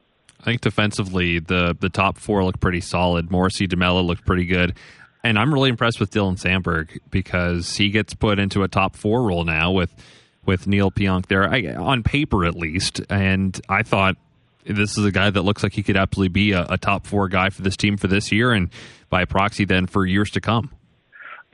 I 0.40 0.44
think 0.44 0.60
defensively, 0.60 1.38
the 1.38 1.76
the 1.78 1.88
top 1.88 2.18
four 2.18 2.44
look 2.44 2.60
pretty 2.60 2.80
solid. 2.80 3.30
Morrissey 3.30 3.66
DeMelo 3.66 4.04
looked 4.04 4.24
pretty 4.24 4.46
good. 4.46 4.74
And 5.24 5.38
I'm 5.38 5.54
really 5.54 5.70
impressed 5.70 6.00
with 6.00 6.10
Dylan 6.10 6.38
Samberg 6.38 6.98
because 7.10 7.76
he 7.76 7.88
gets 7.88 8.12
put 8.12 8.38
into 8.38 8.62
a 8.62 8.68
top 8.68 8.94
four 8.94 9.22
role 9.22 9.44
now 9.44 9.72
with 9.72 9.90
with 10.44 10.66
Neal 10.66 10.90
Pionk 10.90 11.26
there, 11.26 11.48
I, 11.48 11.74
on 11.74 12.02
paper 12.02 12.44
at 12.44 12.54
least. 12.54 13.00
And 13.08 13.58
I 13.66 13.82
thought 13.82 14.18
this 14.66 14.98
is 14.98 15.04
a 15.06 15.10
guy 15.10 15.30
that 15.30 15.40
looks 15.40 15.62
like 15.62 15.72
he 15.72 15.82
could 15.82 15.96
absolutely 15.96 16.28
be 16.28 16.52
a, 16.52 16.66
a, 16.68 16.78
top 16.78 17.06
four 17.06 17.28
guy 17.28 17.48
for 17.50 17.62
this 17.62 17.76
team 17.76 17.96
for 17.96 18.08
this 18.08 18.32
year 18.32 18.52
and 18.52 18.68
by 19.10 19.24
proxy 19.24 19.64
then 19.64 19.86
for 19.86 20.04
years 20.04 20.30
to 20.32 20.40
come. 20.40 20.70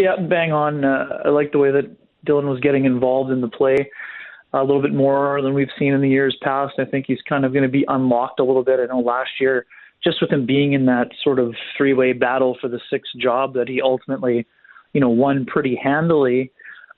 Yeah, 0.01 0.17
bang 0.17 0.51
on. 0.51 0.85
Uh, 0.85 1.21
I 1.27 1.29
like 1.29 1.53
the 1.53 1.59
way 1.59 1.71
that 1.71 1.95
Dylan 2.27 2.49
was 2.49 2.59
getting 2.61 2.87
involved 2.87 3.31
in 3.31 3.41
the 3.41 3.49
play 3.49 3.77
a 4.53 4.63
little 4.63 4.83
bit 4.83 4.95
more 4.95 5.41
than 5.43 5.55
we've 5.55 5.69
seen 5.79 5.93
in 5.93 6.01
the 6.01 6.09
years 6.09 6.37
past. 6.43 6.75
I 6.79 6.85
think 6.85 7.05
he's 7.07 7.21
kind 7.29 7.45
of 7.45 7.53
going 7.53 7.63
to 7.63 7.69
be 7.69 7.85
unlocked 7.87 8.41
a 8.41 8.45
little 8.45 8.65
bit. 8.65 8.81
I 8.81 8.87
know 8.87 9.01
last 9.01 9.31
year, 9.39 9.67
just 10.03 10.21
with 10.21 10.33
him 10.33 10.47
being 10.47 10.73
in 10.73 10.87
that 10.87 11.09
sort 11.23 11.39
of 11.39 11.55
three 11.77 11.93
way 11.93 12.15
battle 12.15 12.57
for 12.61 12.69
the 12.69 12.81
sixth 12.91 13.13
job 13.21 13.55
that 13.55 13.69
he 13.69 13.81
ultimately, 13.81 14.47
you 14.95 15.01
know, 15.01 15.11
won 15.11 15.45
pretty 15.45 15.79
handily 15.81 16.51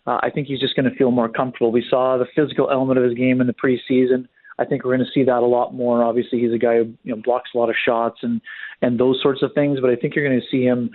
uh, 0.06 0.19
I 0.22 0.31
think 0.31 0.48
he's 0.48 0.60
just 0.60 0.75
going 0.75 0.90
to 0.90 0.96
feel 0.96 1.10
more 1.10 1.28
comfortable. 1.28 1.70
We 1.70 1.84
saw 1.88 2.19
the 2.19 2.26
physical 2.34 2.70
element 2.70 2.98
of 2.98 3.05
his 3.05 3.14
game 3.14 3.40
in 3.40 3.46
the 3.46 3.55
preseason. 3.55 4.26
I 4.58 4.64
think 4.64 4.84
we're 4.84 4.96
going 4.96 5.06
to 5.06 5.12
see 5.12 5.25
that 5.25 5.38
a 5.38 5.46
lot 5.46 5.75
more. 5.75 6.02
Obviously, 6.02 6.40
he's 6.40 6.52
a 6.52 6.58
guy 6.58 6.78
who 6.78 6.93
you 7.05 7.14
know 7.14 7.22
blocks 7.22 7.50
a 7.55 7.58
lot 7.58 7.70
of 7.70 7.76
shots 7.84 8.19
and 8.22 8.40
and 8.82 8.98
those 8.98 9.20
sorts 9.22 9.43
of 9.43 9.52
things. 9.55 9.78
But 9.81 9.90
I 9.90 9.96
think 9.96 10.14
you're 10.14 10.28
going 10.28 10.40
to 10.40 10.46
see 10.50 10.64
him 10.64 10.90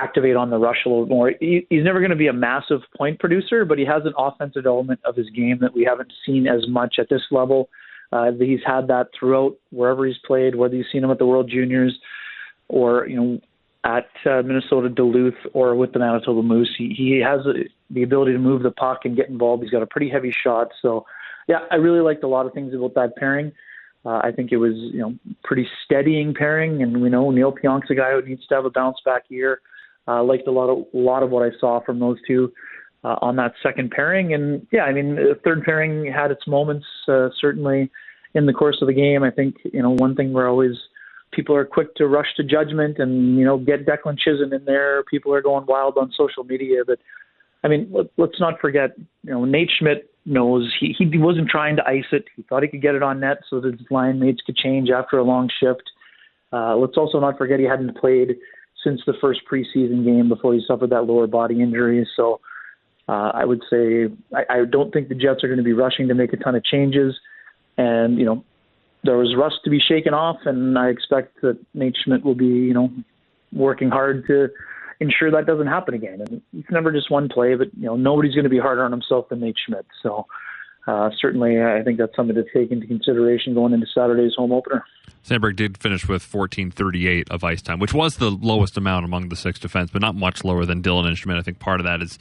activate 0.00 0.36
on 0.36 0.50
the 0.50 0.58
rush 0.58 0.78
a 0.86 0.88
little 0.88 1.06
more. 1.06 1.32
He, 1.40 1.66
he's 1.70 1.84
never 1.84 2.00
going 2.00 2.10
to 2.10 2.16
be 2.16 2.28
a 2.28 2.32
massive 2.32 2.80
point 2.96 3.18
producer, 3.18 3.64
but 3.64 3.78
he 3.78 3.84
has 3.84 4.02
an 4.04 4.12
offensive 4.16 4.66
element 4.66 5.00
of 5.04 5.16
his 5.16 5.28
game 5.30 5.58
that 5.60 5.74
we 5.74 5.84
haven't 5.84 6.12
seen 6.24 6.46
as 6.46 6.66
much 6.68 6.96
at 6.98 7.08
this 7.08 7.22
level. 7.30 7.68
Uh, 8.12 8.30
he's 8.38 8.60
had 8.64 8.88
that 8.88 9.08
throughout 9.18 9.56
wherever 9.70 10.06
he's 10.06 10.16
played, 10.26 10.54
whether 10.54 10.74
you've 10.74 10.86
seen 10.90 11.04
him 11.04 11.10
at 11.10 11.18
the 11.18 11.26
World 11.26 11.50
Juniors 11.50 11.98
or 12.68 13.06
you 13.06 13.16
know 13.16 13.40
at 13.84 14.08
uh, 14.26 14.42
Minnesota 14.42 14.88
Duluth 14.88 15.34
or 15.52 15.74
with 15.74 15.92
the 15.92 15.98
Manitoba 15.98 16.42
Moose. 16.42 16.74
He, 16.76 16.94
he 16.96 17.22
has 17.24 17.40
a, 17.46 17.64
the 17.90 18.02
ability 18.02 18.32
to 18.32 18.38
move 18.38 18.62
the 18.62 18.70
puck 18.70 19.00
and 19.04 19.16
get 19.16 19.28
involved. 19.28 19.62
He's 19.62 19.70
got 19.70 19.82
a 19.82 19.86
pretty 19.86 20.10
heavy 20.10 20.34
shot. 20.44 20.68
So, 20.82 21.06
yeah, 21.48 21.60
I 21.70 21.76
really 21.76 22.00
liked 22.00 22.24
a 22.24 22.28
lot 22.28 22.46
of 22.46 22.52
things 22.52 22.74
about 22.74 22.94
that 22.94 23.16
pairing. 23.16 23.52
Uh, 24.04 24.20
I 24.22 24.30
think 24.34 24.52
it 24.52 24.56
was 24.56 24.74
you 24.74 25.00
know 25.00 25.14
pretty 25.44 25.66
steadying 25.84 26.34
pairing, 26.34 26.82
and 26.82 27.02
we 27.02 27.10
know 27.10 27.30
Neal 27.30 27.52
Pionk's 27.52 27.90
a 27.90 27.94
guy 27.94 28.12
who 28.12 28.22
needs 28.22 28.46
to 28.46 28.54
have 28.54 28.64
a 28.64 28.70
bounce 28.70 28.98
back 29.04 29.24
year. 29.28 29.60
Uh, 30.08 30.22
liked 30.22 30.48
a 30.48 30.50
lot 30.50 30.70
of 30.70 30.86
a 30.94 30.98
lot 30.98 31.22
of 31.22 31.30
what 31.30 31.42
I 31.42 31.56
saw 31.60 31.80
from 31.84 32.00
those 32.00 32.18
two 32.26 32.52
uh, 33.04 33.16
on 33.20 33.36
that 33.36 33.52
second 33.62 33.90
pairing, 33.90 34.32
and 34.32 34.66
yeah, 34.72 34.84
I 34.84 34.92
mean 34.92 35.16
the 35.16 35.38
third 35.44 35.62
pairing 35.64 36.10
had 36.12 36.30
its 36.30 36.46
moments 36.46 36.86
uh, 37.06 37.28
certainly 37.40 37.90
in 38.34 38.46
the 38.46 38.52
course 38.52 38.78
of 38.80 38.88
the 38.88 38.94
game. 38.94 39.22
I 39.22 39.30
think 39.30 39.56
you 39.64 39.82
know 39.82 39.90
one 39.90 40.14
thing 40.14 40.32
we're 40.32 40.48
always 40.48 40.76
people 41.32 41.54
are 41.54 41.64
quick 41.64 41.94
to 41.96 42.06
rush 42.06 42.28
to 42.36 42.42
judgment 42.42 42.98
and 42.98 43.38
you 43.38 43.44
know 43.44 43.58
get 43.58 43.86
Declan 43.86 44.18
Chisholm 44.18 44.52
in 44.52 44.64
there. 44.64 45.02
People 45.04 45.32
are 45.34 45.42
going 45.42 45.66
wild 45.66 45.98
on 45.98 46.12
social 46.16 46.44
media, 46.44 46.82
but 46.86 46.98
I 47.64 47.68
mean, 47.68 47.88
let, 47.92 48.06
let's 48.16 48.40
not 48.40 48.60
forget, 48.60 48.90
you 49.24 49.32
know, 49.32 49.44
Nate 49.44 49.70
Schmidt 49.78 50.10
knows 50.24 50.72
he 50.78 50.94
he 50.98 51.18
wasn't 51.18 51.48
trying 51.48 51.76
to 51.76 51.86
ice 51.86 52.04
it. 52.12 52.24
He 52.36 52.42
thought 52.42 52.62
he 52.62 52.68
could 52.68 52.82
get 52.82 52.94
it 52.94 53.02
on 53.02 53.20
net 53.20 53.38
so 53.48 53.60
that 53.60 53.78
his 53.78 53.90
line 53.90 54.20
mates 54.20 54.42
could 54.44 54.56
change 54.56 54.90
after 54.90 55.18
a 55.18 55.24
long 55.24 55.48
shift. 55.60 55.82
Uh, 56.52 56.76
let's 56.76 56.96
also 56.96 57.20
not 57.20 57.36
forget 57.36 57.58
he 57.58 57.66
hadn't 57.66 57.96
played 57.96 58.36
since 58.88 59.02
the 59.06 59.14
first 59.20 59.40
preseason 59.50 60.04
game 60.04 60.28
before 60.28 60.54
he 60.54 60.62
suffered 60.66 60.90
that 60.90 61.02
lower 61.02 61.26
body 61.26 61.60
injury. 61.60 62.08
So 62.16 62.40
uh, 63.08 63.30
I 63.34 63.44
would 63.44 63.62
say 63.70 64.08
I, 64.34 64.44
I 64.50 64.64
don't 64.64 64.92
think 64.92 65.08
the 65.08 65.14
Jets 65.14 65.44
are 65.44 65.48
going 65.48 65.58
to 65.58 65.64
be 65.64 65.72
rushing 65.72 66.08
to 66.08 66.14
make 66.14 66.32
a 66.32 66.36
ton 66.36 66.54
of 66.54 66.64
changes. 66.64 67.14
And 67.76 68.18
you 68.18 68.24
know, 68.24 68.44
there 69.04 69.16
was 69.16 69.34
rust 69.36 69.56
to 69.64 69.70
be 69.70 69.78
shaken 69.78 70.14
off, 70.14 70.38
and 70.44 70.78
I 70.78 70.88
expect 70.88 71.40
that 71.42 71.58
Nate 71.74 71.96
Schmidt 72.02 72.24
will 72.24 72.34
be, 72.34 72.46
you 72.46 72.74
know, 72.74 72.90
working 73.52 73.90
hard 73.90 74.26
to 74.26 74.48
ensure 75.00 75.30
that 75.30 75.46
doesn't 75.46 75.68
happen 75.68 75.94
again. 75.94 76.20
And 76.20 76.42
it's 76.52 76.70
never 76.70 76.90
just 76.90 77.10
one 77.10 77.28
play, 77.28 77.54
but 77.54 77.68
you 77.76 77.86
know, 77.86 77.96
nobody's 77.96 78.34
going 78.34 78.44
to 78.44 78.50
be 78.50 78.58
harder 78.58 78.84
on 78.84 78.90
himself 78.90 79.28
than 79.28 79.40
Nate 79.40 79.56
Schmidt. 79.66 79.86
So 80.02 80.18
uh, 80.18 80.22
certainly, 81.20 81.62
I 81.62 81.82
think 81.82 81.98
that's 81.98 82.14
something 82.16 82.34
to 82.34 82.44
take 82.54 82.70
into 82.70 82.86
consideration 82.86 83.54
going 83.54 83.72
into 83.72 83.86
Saturday's 83.92 84.34
home 84.36 84.52
opener. 84.52 84.84
Samberg 85.26 85.56
did 85.56 85.76
finish 85.78 86.02
with 86.04 86.22
1438 86.22 87.30
of 87.30 87.44
ice 87.44 87.60
time, 87.60 87.78
which 87.78 87.92
was 87.92 88.16
the 88.16 88.30
lowest 88.30 88.76
amount 88.76 89.04
among 89.04 89.28
the 89.28 89.36
six 89.36 89.58
defense, 89.58 89.90
but 89.92 90.00
not 90.00 90.14
much 90.14 90.44
lower 90.44 90.64
than 90.64 90.82
Dylan 90.82 91.08
Instrument. 91.08 91.38
I 91.38 91.42
think 91.42 91.58
part 91.58 91.80
of 91.80 91.84
that 91.84 92.00
is 92.00 92.18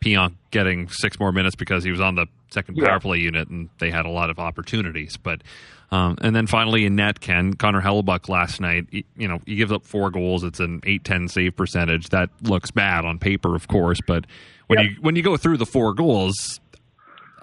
Pionk 0.00 0.34
getting 0.50 0.88
six 0.88 1.18
more 1.20 1.32
minutes 1.32 1.56
because 1.56 1.84
he 1.84 1.90
was 1.90 2.00
on 2.00 2.14
the 2.14 2.26
second 2.50 2.76
power 2.76 3.00
play 3.00 3.18
unit 3.18 3.48
and 3.48 3.68
they 3.78 3.90
had 3.90 4.06
a 4.06 4.10
lot 4.10 4.30
of 4.30 4.38
opportunities. 4.38 5.16
But 5.16 5.42
um, 5.90 6.16
and 6.20 6.34
then 6.34 6.46
finally 6.46 6.84
in 6.84 6.96
net, 6.96 7.20
Ken 7.20 7.54
Connor 7.54 7.80
Hellebuyck 7.80 8.28
last 8.28 8.60
night. 8.60 8.86
He, 8.90 9.04
you 9.16 9.28
know, 9.28 9.40
he 9.46 9.56
gives 9.56 9.72
up 9.72 9.84
four 9.84 10.10
goals. 10.10 10.42
It's 10.42 10.60
an 10.60 10.80
eight 10.84 11.04
ten 11.04 11.28
save 11.28 11.56
percentage. 11.56 12.08
That 12.10 12.30
looks 12.42 12.70
bad 12.70 13.04
on 13.04 13.18
paper, 13.18 13.54
of 13.54 13.68
course, 13.68 14.00
but 14.06 14.26
when 14.66 14.80
yep. 14.80 14.90
you 14.90 14.96
when 15.00 15.16
you 15.16 15.22
go 15.22 15.36
through 15.36 15.58
the 15.58 15.66
four 15.66 15.94
goals, 15.94 16.60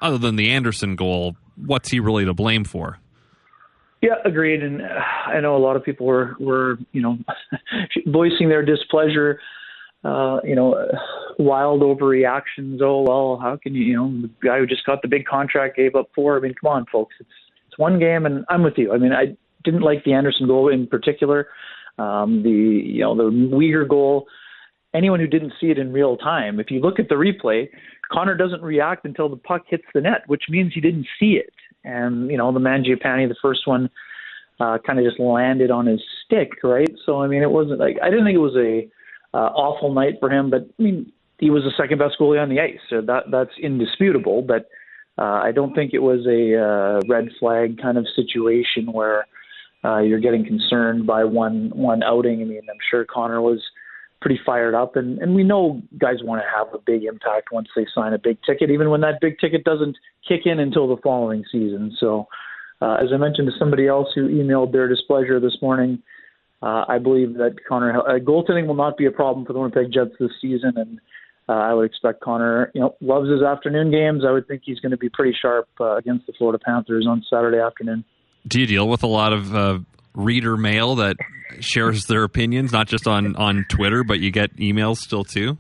other 0.04 0.20
than 0.20 0.36
the 0.36 0.52
Andersson 0.52 0.96
goal, 0.96 1.36
what's 1.56 1.90
he 1.90 2.00
really 2.00 2.26
to 2.26 2.34
blame 2.34 2.66
for? 2.66 3.00
Yeah, 4.02 4.16
agreed. 4.26 4.62
And 4.62 4.82
uh, 4.82 4.86
I 5.28 5.40
know 5.40 5.56
a 5.56 5.58
lot 5.58 5.78
of 5.78 5.84
people 5.84 6.06
were 6.06 6.36
were 6.40 6.78
you 6.92 7.02
know 7.02 7.18
voicing 8.08 8.50
their 8.50 8.64
displeasure. 8.64 9.40
Uh, 10.04 10.42
you 10.44 10.54
know, 10.54 10.76
wild 11.40 11.82
overreactions. 11.82 12.82
Oh 12.82 13.02
well, 13.02 13.40
how 13.42 13.56
can 13.56 13.74
you? 13.74 13.84
You 13.84 13.96
know, 13.96 14.22
the 14.24 14.30
guy 14.46 14.60
who 14.60 14.68
just 14.68 14.86
got 14.86 15.02
the 15.02 15.08
big 15.08 15.26
contract 15.26 15.78
gave 15.78 15.96
up 15.96 16.10
four. 16.14 16.36
I 16.38 16.42
mean, 16.42 16.54
come 16.60 16.70
on, 16.70 16.86
folks. 16.92 17.16
It's 17.22 17.30
it's 17.70 17.80
one 17.80 17.98
game, 17.98 18.26
and 18.26 18.44
I'm 18.50 18.62
with 18.62 18.74
you. 18.76 18.92
I 18.92 18.98
mean, 18.98 19.14
I 19.14 19.38
didn't 19.64 19.82
like 19.82 20.04
the 20.04 20.12
Andersson 20.12 20.48
goal 20.48 20.68
in 20.68 20.86
particular. 20.86 21.48
Um, 21.98 22.44
the 22.44 22.50
you 22.50 23.02
know 23.02 23.16
the 23.16 23.32
Weegar 23.32 23.88
goal. 23.88 24.28
Anyone 24.94 25.22
who 25.22 25.28
didn't 25.28 25.54
see 25.60 25.68
it 25.68 25.80
in 25.80 25.94
real 25.94 26.18
time, 26.18 26.60
if 26.60 26.70
you 26.70 26.80
look 26.80 27.00
at 27.00 27.10
the 27.10 27.16
replay, 27.16 27.68
Connor 28.12 28.36
doesn't 28.36 28.62
react 28.62 29.06
until 29.06 29.30
the 29.30 29.38
puck 29.38 29.64
hits 29.68 29.84
the 29.94 30.02
net, 30.02 30.24
which 30.28 30.44
means 30.50 30.74
he 30.74 30.82
didn't 30.82 31.08
see 31.20 31.34
it. 31.34 31.54
And 31.84 32.30
you 32.30 32.38
know, 32.38 32.52
the 32.52 32.60
Mangiapane, 32.60 33.30
the 33.30 33.36
first 33.42 33.68
one, 33.68 33.90
uh, 34.60 34.78
kind 34.86 35.00
of 35.00 35.06
just 35.06 35.20
landed 35.20 35.72
on 35.72 35.86
his 35.86 36.02
stick, 36.26 36.52
right? 36.64 36.92
So 37.06 37.22
I 37.22 37.28
mean, 37.28 37.42
it 37.42 37.52
wasn't 37.52 37.80
like 37.80 37.98
I 38.02 38.10
didn't 38.10 38.26
think 38.26 38.36
it 38.36 38.40
was 38.40 38.56
a 38.56 38.88
uh, 39.36 39.50
awful 39.50 39.94
night 39.94 40.16
for 40.20 40.30
him, 40.30 40.50
but 40.50 40.68
I 40.80 40.82
mean, 40.82 41.12
he 41.40 41.50
was 41.50 41.64
the 41.64 41.72
second 41.76 41.98
best 41.98 42.16
goalie 42.20 42.42
on 42.42 42.50
the 42.50 42.60
ice, 42.60 42.80
so 42.90 43.02
that 43.02 43.24
that's 43.32 43.58
indisputable. 43.62 44.42
But 44.42 44.70
uh, 45.18 45.42
I 45.44 45.52
don't 45.52 45.74
think 45.74 45.94
it 45.94 46.00
was 46.00 46.26
a 46.28 46.58
uh, 46.58 47.02
red 47.08 47.30
flag 47.40 47.82
kind 47.82 47.98
of 47.98 48.08
situation 48.16 48.92
where 48.92 49.26
uh, 49.84 50.00
you're 50.00 50.20
getting 50.20 50.46
concerned 50.46 51.06
by 51.06 51.24
one 51.24 51.72
one 51.74 52.04
outing. 52.04 52.42
I 52.42 52.46
mean, 52.46 52.62
I'm 52.70 52.78
sure 52.90 53.06
Connor 53.06 53.42
was 53.42 53.60
pretty 54.24 54.40
fired 54.46 54.74
up, 54.74 54.96
and 54.96 55.20
and 55.20 55.36
we 55.36 55.44
know 55.44 55.82
guys 56.00 56.24
want 56.24 56.42
to 56.42 56.48
have 56.50 56.74
a 56.74 56.80
big 56.80 57.04
impact 57.04 57.50
once 57.52 57.68
they 57.76 57.86
sign 57.94 58.14
a 58.14 58.18
big 58.18 58.38
ticket, 58.48 58.72
even 58.72 58.90
when 58.90 59.02
that 59.02 59.20
big 59.20 59.38
ticket 59.38 59.66
doesn't 59.66 59.98
kick 60.28 60.42
in 60.46 60.60
until 60.60 60.88
the 60.88 61.00
following 61.04 61.44
season. 61.52 61.96
So, 62.00 62.28
uh, 62.82 62.96
as 62.96 63.10
I 63.14 63.18
mentioned 63.18 63.50
to 63.52 63.60
somebody 63.60 63.86
else 63.86 64.08
who 64.16 64.30
emailed 64.30 64.72
their 64.72 64.88
displeasure 64.88 65.42
this 65.42 65.58
morning, 65.62 66.02
uh, 66.62 66.86
I 66.88 67.00
believe 67.00 67.34
that 67.34 67.58
Connor 67.68 68.00
uh, 68.00 68.20
goaltending 68.20 68.66
will 68.66 68.76
not 68.76 68.98
be 68.98 69.06
a 69.06 69.12
problem 69.12 69.46
for 69.46 69.52
the 69.52 69.60
Winnipeg 69.60 69.92
Jets 69.92 70.16
this 70.20 70.32
season, 70.42 70.72
and 70.78 71.00
uh, 71.50 71.52
I 71.52 71.74
would 71.74 71.84
expect 71.86 72.22
Connor, 72.22 72.72
you 72.74 72.80
know, 72.80 72.96
loves 73.02 73.30
his 73.30 73.42
afternoon 73.42 73.92
games. 73.92 74.24
I 74.26 74.32
would 74.32 74.48
think 74.48 74.62
he's 74.64 74.80
going 74.80 74.92
to 74.92 74.98
be 74.98 75.10
pretty 75.10 75.36
sharp 75.40 75.68
uh, 75.82 75.98
against 75.98 76.26
the 76.28 76.34
Florida 76.38 76.64
Panthers 76.64 77.06
on 77.06 77.26
Saturday 77.30 77.60
afternoon. 77.60 78.06
Do 78.48 78.62
you 78.62 78.66
deal 78.66 78.88
with 78.88 79.04
a 79.04 79.08
lot 79.08 79.34
of 79.34 79.54
uh, 79.54 79.80
reader 80.16 80.56
mail 80.56 80.96
that 80.96 81.18
shares 81.64 82.06
their 82.06 82.24
opinions, 82.24 82.72
not 82.72 82.88
just 82.88 83.08
on 83.08 83.36
on 83.36 83.66
Twitter, 83.70 84.04
but 84.04 84.20
you 84.20 84.32
get 84.32 84.56
emails 84.58 84.98
still 84.98 85.24
too? 85.24 85.58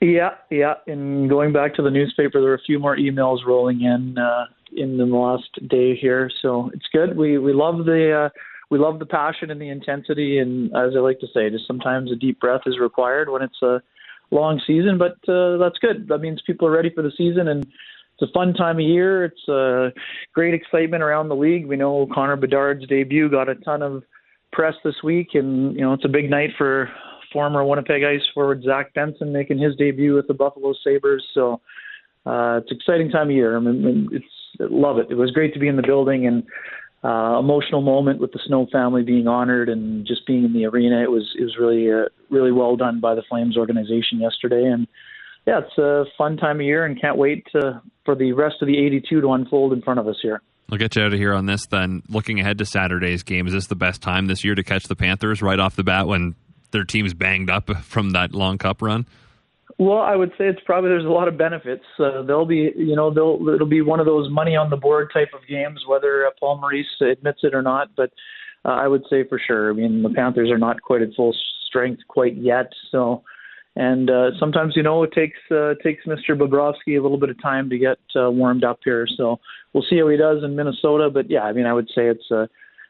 Yeah, 0.00 0.30
yeah. 0.50 0.74
And 0.86 1.28
going 1.28 1.52
back 1.52 1.74
to 1.74 1.82
the 1.82 1.90
newspaper, 1.90 2.40
there 2.40 2.52
are 2.52 2.54
a 2.54 2.62
few 2.62 2.78
more 2.78 2.96
emails 2.96 3.44
rolling 3.46 3.82
in 3.82 4.16
uh, 4.18 4.46
in 4.74 4.96
the 4.96 5.04
last 5.04 5.48
day 5.68 5.96
here, 5.96 6.30
so 6.40 6.70
it's 6.72 6.86
good. 6.92 7.16
We 7.16 7.38
we 7.38 7.52
love 7.52 7.84
the. 7.84 8.26
Uh, 8.26 8.28
we 8.70 8.78
love 8.78 9.00
the 9.00 9.06
passion 9.06 9.50
and 9.50 9.60
the 9.60 9.68
intensity, 9.68 10.38
and 10.38 10.68
as 10.76 10.92
I 10.96 11.00
like 11.00 11.18
to 11.20 11.26
say, 11.34 11.50
just 11.50 11.66
sometimes 11.66 12.12
a 12.12 12.14
deep 12.14 12.38
breath 12.38 12.60
is 12.66 12.78
required 12.78 13.28
when 13.28 13.42
it's 13.42 13.60
a 13.62 13.82
long 14.30 14.60
season. 14.64 14.96
But 14.96 15.16
uh, 15.28 15.56
that's 15.56 15.78
good. 15.78 16.06
That 16.06 16.18
means 16.18 16.40
people 16.46 16.68
are 16.68 16.70
ready 16.70 16.90
for 16.94 17.02
the 17.02 17.10
season, 17.16 17.48
and 17.48 17.64
it's 17.64 18.30
a 18.30 18.32
fun 18.32 18.54
time 18.54 18.76
of 18.76 18.82
year. 18.82 19.24
It's 19.24 19.48
a 19.48 19.86
uh, 19.86 19.90
great 20.32 20.54
excitement 20.54 21.02
around 21.02 21.28
the 21.28 21.36
league. 21.36 21.66
We 21.66 21.76
know 21.76 22.06
Connor 22.14 22.36
Bedard's 22.36 22.86
debut 22.86 23.28
got 23.28 23.48
a 23.48 23.56
ton 23.56 23.82
of 23.82 24.04
press 24.52 24.74
this 24.84 24.96
week, 25.02 25.30
and 25.34 25.74
you 25.74 25.80
know 25.80 25.92
it's 25.92 26.04
a 26.04 26.08
big 26.08 26.30
night 26.30 26.50
for 26.56 26.88
former 27.32 27.64
Winnipeg 27.64 28.02
Ice 28.02 28.22
forward 28.34 28.62
Zach 28.64 28.92
Benson 28.94 29.32
making 29.32 29.58
his 29.58 29.76
debut 29.76 30.14
with 30.14 30.26
the 30.26 30.34
Buffalo 30.34 30.74
Sabres. 30.84 31.24
So 31.32 31.60
uh, 32.26 32.60
it's 32.62 32.72
exciting 32.72 33.10
time 33.10 33.28
of 33.28 33.36
year. 33.36 33.56
I 33.56 33.60
mean, 33.60 34.08
it's 34.12 34.24
love 34.58 34.98
it. 34.98 35.06
It 35.10 35.14
was 35.14 35.30
great 35.30 35.54
to 35.54 35.60
be 35.60 35.68
in 35.68 35.76
the 35.76 35.82
building 35.82 36.26
and 36.26 36.42
uh, 37.02 37.38
emotional 37.38 37.80
moment 37.80 38.20
with 38.20 38.32
the 38.32 38.40
Snow 38.46 38.66
family 38.70 39.02
being 39.02 39.26
honored 39.26 39.68
and 39.68 40.06
just 40.06 40.26
being 40.26 40.44
in 40.44 40.52
the 40.52 40.66
arena. 40.66 41.02
It 41.02 41.10
was 41.10 41.34
it 41.38 41.44
was 41.44 41.56
really 41.58 41.90
uh, 41.90 42.06
really 42.30 42.52
well 42.52 42.76
done 42.76 43.00
by 43.00 43.14
the 43.14 43.22
Flames 43.28 43.56
organization 43.56 44.18
yesterday, 44.18 44.66
and 44.66 44.86
yeah, 45.46 45.60
it's 45.60 45.78
a 45.78 46.04
fun 46.18 46.36
time 46.36 46.56
of 46.56 46.66
year, 46.66 46.84
and 46.84 47.00
can't 47.00 47.16
wait 47.16 47.46
to, 47.52 47.80
for 48.04 48.14
the 48.14 48.32
rest 48.32 48.56
of 48.60 48.68
the 48.68 48.78
82 48.78 49.22
to 49.22 49.32
unfold 49.32 49.72
in 49.72 49.80
front 49.80 49.98
of 49.98 50.06
us 50.06 50.18
here. 50.20 50.42
I'll 50.70 50.78
get 50.78 50.94
you 50.96 51.02
out 51.02 51.12
of 51.12 51.18
here 51.18 51.34
on 51.34 51.46
this 51.46 51.66
then. 51.66 52.02
Looking 52.08 52.38
ahead 52.40 52.58
to 52.58 52.64
Saturday's 52.64 53.22
game, 53.22 53.46
is 53.46 53.52
this 53.52 53.66
the 53.66 53.74
best 53.74 54.02
time 54.02 54.26
this 54.26 54.44
year 54.44 54.54
to 54.54 54.62
catch 54.62 54.84
the 54.84 54.96
Panthers 54.96 55.42
right 55.42 55.58
off 55.58 55.74
the 55.74 55.82
bat 55.82 56.06
when 56.06 56.36
their 56.70 56.84
team's 56.84 57.14
banged 57.14 57.50
up 57.50 57.68
from 57.82 58.10
that 58.10 58.32
long 58.32 58.58
cup 58.58 58.80
run? 58.80 59.06
Well, 59.78 59.98
I 59.98 60.14
would 60.14 60.30
say 60.30 60.46
it's 60.46 60.60
probably 60.64 60.90
there's 60.90 61.04
a 61.04 61.08
lot 61.08 61.26
of 61.26 61.38
benefits. 61.38 61.84
Uh, 61.98 62.22
they'll 62.22 62.44
be, 62.44 62.70
you 62.76 62.94
know, 62.94 63.12
they'll 63.12 63.48
it'll 63.48 63.66
be 63.66 63.80
one 63.80 63.98
of 63.98 64.06
those 64.06 64.30
money 64.30 64.54
on 64.54 64.70
the 64.70 64.76
board 64.76 65.10
type 65.12 65.30
of 65.34 65.40
games, 65.48 65.82
whether 65.88 66.26
uh, 66.26 66.30
Paul 66.38 66.58
Maurice 66.58 66.86
admits 67.00 67.40
it 67.42 67.54
or 67.54 67.62
not. 67.62 67.88
But 67.96 68.10
uh, 68.64 68.72
I 68.72 68.86
would 68.86 69.04
say 69.10 69.24
for 69.24 69.40
sure. 69.44 69.70
I 69.70 69.72
mean, 69.72 70.02
the 70.02 70.10
Panthers 70.10 70.50
are 70.50 70.58
not 70.58 70.82
quite 70.82 71.02
at 71.02 71.14
full 71.16 71.34
strength 71.66 72.02
quite 72.08 72.36
yet, 72.36 72.72
so. 72.90 73.22
And 73.76 74.10
uh, 74.10 74.30
sometimes, 74.38 74.74
you 74.74 74.82
know, 74.82 75.02
it 75.04 75.12
takes 75.12 75.38
uh, 75.50 75.74
takes 75.82 76.04
Mr. 76.04 76.30
Bobrovsky 76.30 76.98
a 76.98 77.02
little 77.02 77.18
bit 77.18 77.30
of 77.30 77.40
time 77.40 77.70
to 77.70 77.78
get 77.78 77.98
uh, 78.16 78.30
warmed 78.30 78.64
up 78.64 78.80
here. 78.84 79.06
So 79.16 79.38
we'll 79.72 79.84
see 79.88 79.98
how 79.98 80.08
he 80.08 80.16
does 80.16 80.42
in 80.42 80.56
Minnesota. 80.56 81.08
But 81.08 81.30
yeah, 81.30 81.42
I 81.42 81.52
mean, 81.52 81.66
I 81.66 81.72
would 81.72 81.88
say 81.88 82.08
it's 82.08 82.30
uh, 82.30 82.46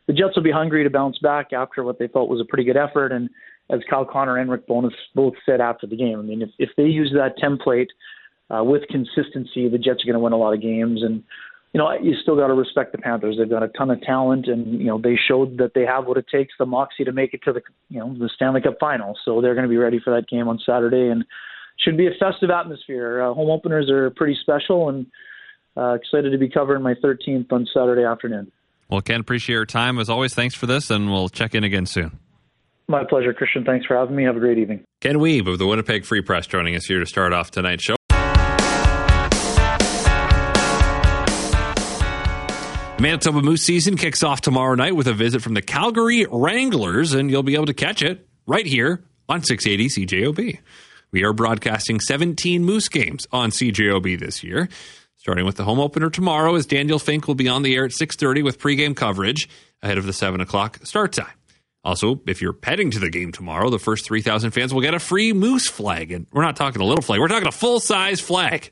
the 0.06 0.14
Jets 0.14 0.36
will 0.36 0.42
be 0.42 0.50
hungry 0.50 0.82
to 0.82 0.90
bounce 0.90 1.18
back 1.18 1.52
after 1.52 1.84
what 1.84 1.98
they 1.98 2.08
felt 2.08 2.30
was 2.30 2.40
a 2.40 2.44
pretty 2.46 2.64
good 2.64 2.78
effort. 2.78 3.12
And 3.12 3.28
as 3.70 3.80
Kyle 3.88 4.04
Connor 4.04 4.38
and 4.38 4.50
Rick 4.50 4.66
Bowness 4.66 4.94
both 5.14 5.34
said 5.46 5.60
after 5.60 5.86
the 5.86 5.96
game. 5.96 6.18
I 6.18 6.22
mean, 6.22 6.42
if, 6.42 6.50
if 6.58 6.70
they 6.76 6.84
use 6.84 7.14
that 7.14 7.38
template 7.38 7.88
uh, 8.50 8.64
with 8.64 8.82
consistency, 8.88 9.68
the 9.68 9.78
Jets 9.78 10.02
are 10.02 10.06
going 10.06 10.14
to 10.14 10.20
win 10.20 10.32
a 10.32 10.36
lot 10.36 10.54
of 10.54 10.60
games. 10.60 11.02
And 11.02 11.22
you 11.72 11.78
know, 11.78 11.92
you 11.92 12.14
still 12.20 12.36
got 12.36 12.48
to 12.48 12.54
respect 12.54 12.92
the 12.92 12.98
Panthers. 12.98 13.36
They've 13.38 13.48
got 13.48 13.62
a 13.62 13.68
ton 13.68 13.90
of 13.90 14.00
talent, 14.02 14.48
and 14.48 14.80
you 14.80 14.86
know, 14.86 15.00
they 15.00 15.16
showed 15.16 15.58
that 15.58 15.72
they 15.74 15.84
have 15.86 16.06
what 16.06 16.16
it 16.16 16.26
takes, 16.30 16.54
the 16.58 16.66
moxie 16.66 17.04
to 17.04 17.12
make 17.12 17.32
it 17.32 17.42
to 17.44 17.52
the 17.52 17.62
you 17.88 18.00
know 18.00 18.12
the 18.18 18.28
Stanley 18.34 18.60
Cup 18.60 18.78
final. 18.80 19.16
So 19.24 19.40
they're 19.40 19.54
going 19.54 19.66
to 19.66 19.70
be 19.70 19.76
ready 19.76 20.00
for 20.02 20.14
that 20.14 20.28
game 20.28 20.48
on 20.48 20.58
Saturday, 20.66 21.08
and 21.08 21.24
should 21.78 21.96
be 21.96 22.06
a 22.06 22.10
festive 22.18 22.50
atmosphere. 22.50 23.22
Uh, 23.22 23.34
home 23.34 23.50
openers 23.50 23.88
are 23.88 24.10
pretty 24.10 24.36
special, 24.40 24.88
and 24.88 25.06
uh, 25.76 25.94
excited 25.94 26.30
to 26.30 26.38
be 26.38 26.48
covering 26.48 26.82
my 26.82 26.94
13th 26.94 27.52
on 27.52 27.66
Saturday 27.72 28.04
afternoon. 28.04 28.50
Well, 28.88 29.00
Ken, 29.00 29.20
appreciate 29.20 29.54
your 29.54 29.66
time 29.66 29.98
as 30.00 30.10
always. 30.10 30.34
Thanks 30.34 30.56
for 30.56 30.66
this, 30.66 30.90
and 30.90 31.10
we'll 31.10 31.28
check 31.28 31.54
in 31.54 31.62
again 31.62 31.86
soon. 31.86 32.18
My 32.88 33.04
pleasure, 33.04 33.32
Christian. 33.32 33.64
Thanks 33.64 33.86
for 33.86 33.96
having 33.96 34.16
me. 34.16 34.24
Have 34.24 34.36
a 34.36 34.40
great 34.40 34.58
evening. 34.58 34.82
Ken 35.00 35.18
Wiebe 35.18 35.46
of 35.46 35.58
the 35.58 35.66
Winnipeg 35.66 36.04
Free 36.04 36.22
Press 36.22 36.48
joining 36.48 36.74
us 36.74 36.86
here 36.86 36.98
to 36.98 37.06
start 37.06 37.32
off 37.32 37.52
tonight's 37.52 37.84
show. 37.84 37.99
Manitoba 43.00 43.40
Moose 43.40 43.62
season 43.62 43.96
kicks 43.96 44.22
off 44.22 44.42
tomorrow 44.42 44.74
night 44.74 44.94
with 44.94 45.06
a 45.06 45.14
visit 45.14 45.40
from 45.40 45.54
the 45.54 45.62
Calgary 45.62 46.26
Wranglers, 46.30 47.14
and 47.14 47.30
you'll 47.30 47.42
be 47.42 47.54
able 47.54 47.64
to 47.64 47.72
catch 47.72 48.02
it 48.02 48.28
right 48.46 48.66
here 48.66 49.02
on 49.26 49.42
680 49.42 50.06
CJOB. 50.06 50.58
We 51.10 51.24
are 51.24 51.32
broadcasting 51.32 51.98
17 51.98 52.62
Moose 52.62 52.90
games 52.90 53.26
on 53.32 53.52
CJOB 53.52 54.20
this 54.20 54.44
year, 54.44 54.68
starting 55.16 55.46
with 55.46 55.56
the 55.56 55.64
home 55.64 55.80
opener 55.80 56.10
tomorrow 56.10 56.56
as 56.56 56.66
Daniel 56.66 56.98
Fink 56.98 57.26
will 57.26 57.34
be 57.34 57.48
on 57.48 57.62
the 57.62 57.74
air 57.74 57.86
at 57.86 57.92
6.30 57.92 58.44
with 58.44 58.58
pregame 58.58 58.94
coverage 58.94 59.48
ahead 59.80 59.96
of 59.96 60.04
the 60.04 60.12
7 60.12 60.42
o'clock 60.42 60.80
start 60.84 61.14
time. 61.14 61.32
Also, 61.82 62.20
if 62.26 62.42
you're 62.42 62.58
heading 62.62 62.90
to 62.90 62.98
the 62.98 63.08
game 63.08 63.32
tomorrow, 63.32 63.70
the 63.70 63.78
first 63.78 64.04
3,000 64.04 64.50
fans 64.50 64.74
will 64.74 64.82
get 64.82 64.92
a 64.92 65.00
free 65.00 65.32
moose 65.32 65.66
flag. 65.66 66.12
And 66.12 66.26
we're 66.32 66.42
not 66.42 66.56
talking 66.56 66.82
a 66.82 66.84
little 66.84 67.00
flag, 67.00 67.18
we're 67.18 67.28
talking 67.28 67.48
a 67.48 67.52
full 67.52 67.80
size 67.80 68.20
flag. 68.20 68.70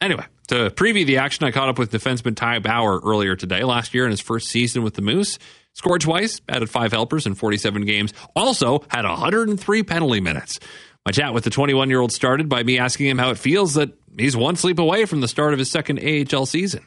Anyway, 0.00 0.24
to 0.48 0.70
preview 0.70 1.06
the 1.06 1.18
action, 1.18 1.46
I 1.46 1.50
caught 1.50 1.68
up 1.68 1.78
with 1.78 1.90
defenseman 1.90 2.36
Ty 2.36 2.60
Bauer 2.60 3.00
earlier 3.00 3.36
today. 3.36 3.64
Last 3.64 3.94
year 3.94 4.04
in 4.04 4.10
his 4.10 4.20
first 4.20 4.48
season 4.48 4.82
with 4.82 4.94
the 4.94 5.02
Moose, 5.02 5.38
scored 5.72 6.00
twice, 6.00 6.40
added 6.48 6.70
five 6.70 6.92
helpers 6.92 7.26
in 7.26 7.34
47 7.34 7.84
games, 7.84 8.12
also 8.36 8.84
had 8.88 9.04
103 9.04 9.82
penalty 9.82 10.20
minutes. 10.20 10.58
My 11.06 11.12
chat 11.12 11.34
with 11.34 11.44
the 11.44 11.50
21 11.50 11.90
year 11.90 12.00
old 12.00 12.12
started 12.12 12.48
by 12.48 12.62
me 12.62 12.78
asking 12.78 13.08
him 13.08 13.18
how 13.18 13.30
it 13.30 13.38
feels 13.38 13.74
that 13.74 13.90
he's 14.18 14.36
one 14.36 14.56
sleep 14.56 14.78
away 14.78 15.04
from 15.04 15.20
the 15.20 15.28
start 15.28 15.52
of 15.52 15.58
his 15.58 15.70
second 15.70 16.00
AHL 16.00 16.46
season. 16.46 16.84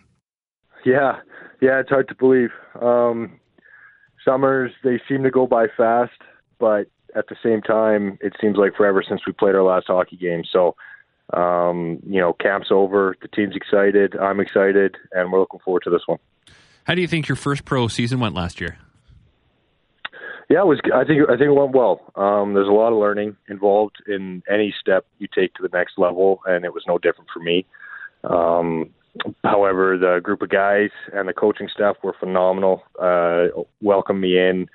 Yeah, 0.85 1.17
yeah, 1.61 1.79
it's 1.79 1.89
hard 1.89 2.07
to 2.07 2.15
believe. 2.15 2.49
Um, 2.81 3.39
summers 4.25 4.71
they 4.83 4.99
seem 5.07 5.23
to 5.23 5.31
go 5.31 5.45
by 5.45 5.67
fast, 5.75 6.19
but 6.59 6.87
at 7.15 7.27
the 7.27 7.35
same 7.43 7.61
time, 7.61 8.17
it 8.21 8.33
seems 8.41 8.57
like 8.57 8.75
forever 8.75 9.03
since 9.07 9.21
we 9.25 9.33
played 9.33 9.55
our 9.55 9.63
last 9.63 9.87
hockey 9.87 10.17
game. 10.17 10.43
So 10.51 10.75
um, 11.33 11.99
you 12.07 12.19
know, 12.19 12.33
camp's 12.33 12.67
over. 12.71 13.15
The 13.21 13.27
team's 13.27 13.55
excited. 13.55 14.15
I'm 14.17 14.39
excited, 14.39 14.95
and 15.11 15.31
we're 15.31 15.39
looking 15.39 15.59
forward 15.59 15.83
to 15.83 15.89
this 15.89 16.01
one. 16.05 16.19
How 16.85 16.95
do 16.95 17.01
you 17.01 17.07
think 17.07 17.27
your 17.27 17.35
first 17.35 17.65
pro 17.65 17.87
season 17.87 18.19
went 18.19 18.33
last 18.33 18.61
year? 18.61 18.77
Yeah, 20.49 20.61
it 20.61 20.67
was. 20.67 20.79
I 20.95 21.03
think 21.03 21.23
I 21.29 21.33
think 21.33 21.49
it 21.49 21.51
went 21.51 21.75
well. 21.75 21.99
Um, 22.15 22.53
there's 22.53 22.69
a 22.69 22.71
lot 22.71 22.93
of 22.93 22.99
learning 22.99 23.35
involved 23.49 23.97
in 24.07 24.41
any 24.49 24.73
step 24.79 25.05
you 25.19 25.27
take 25.33 25.53
to 25.55 25.61
the 25.61 25.69
next 25.73 25.97
level, 25.97 26.39
and 26.45 26.63
it 26.63 26.73
was 26.73 26.83
no 26.87 26.97
different 26.97 27.29
for 27.33 27.41
me. 27.41 27.65
Um, 28.23 28.91
however, 29.43 29.97
the 29.97 30.21
group 30.23 30.41
of 30.41 30.49
guys 30.49 30.91
and 31.13 31.27
the 31.27 31.33
coaching 31.33 31.67
staff 31.73 31.97
were 32.01 32.15
phenomenal. 32.17 32.83
Uh, 32.97 33.47
welcomed 33.81 34.21
me 34.21 34.37
in, 34.37 34.69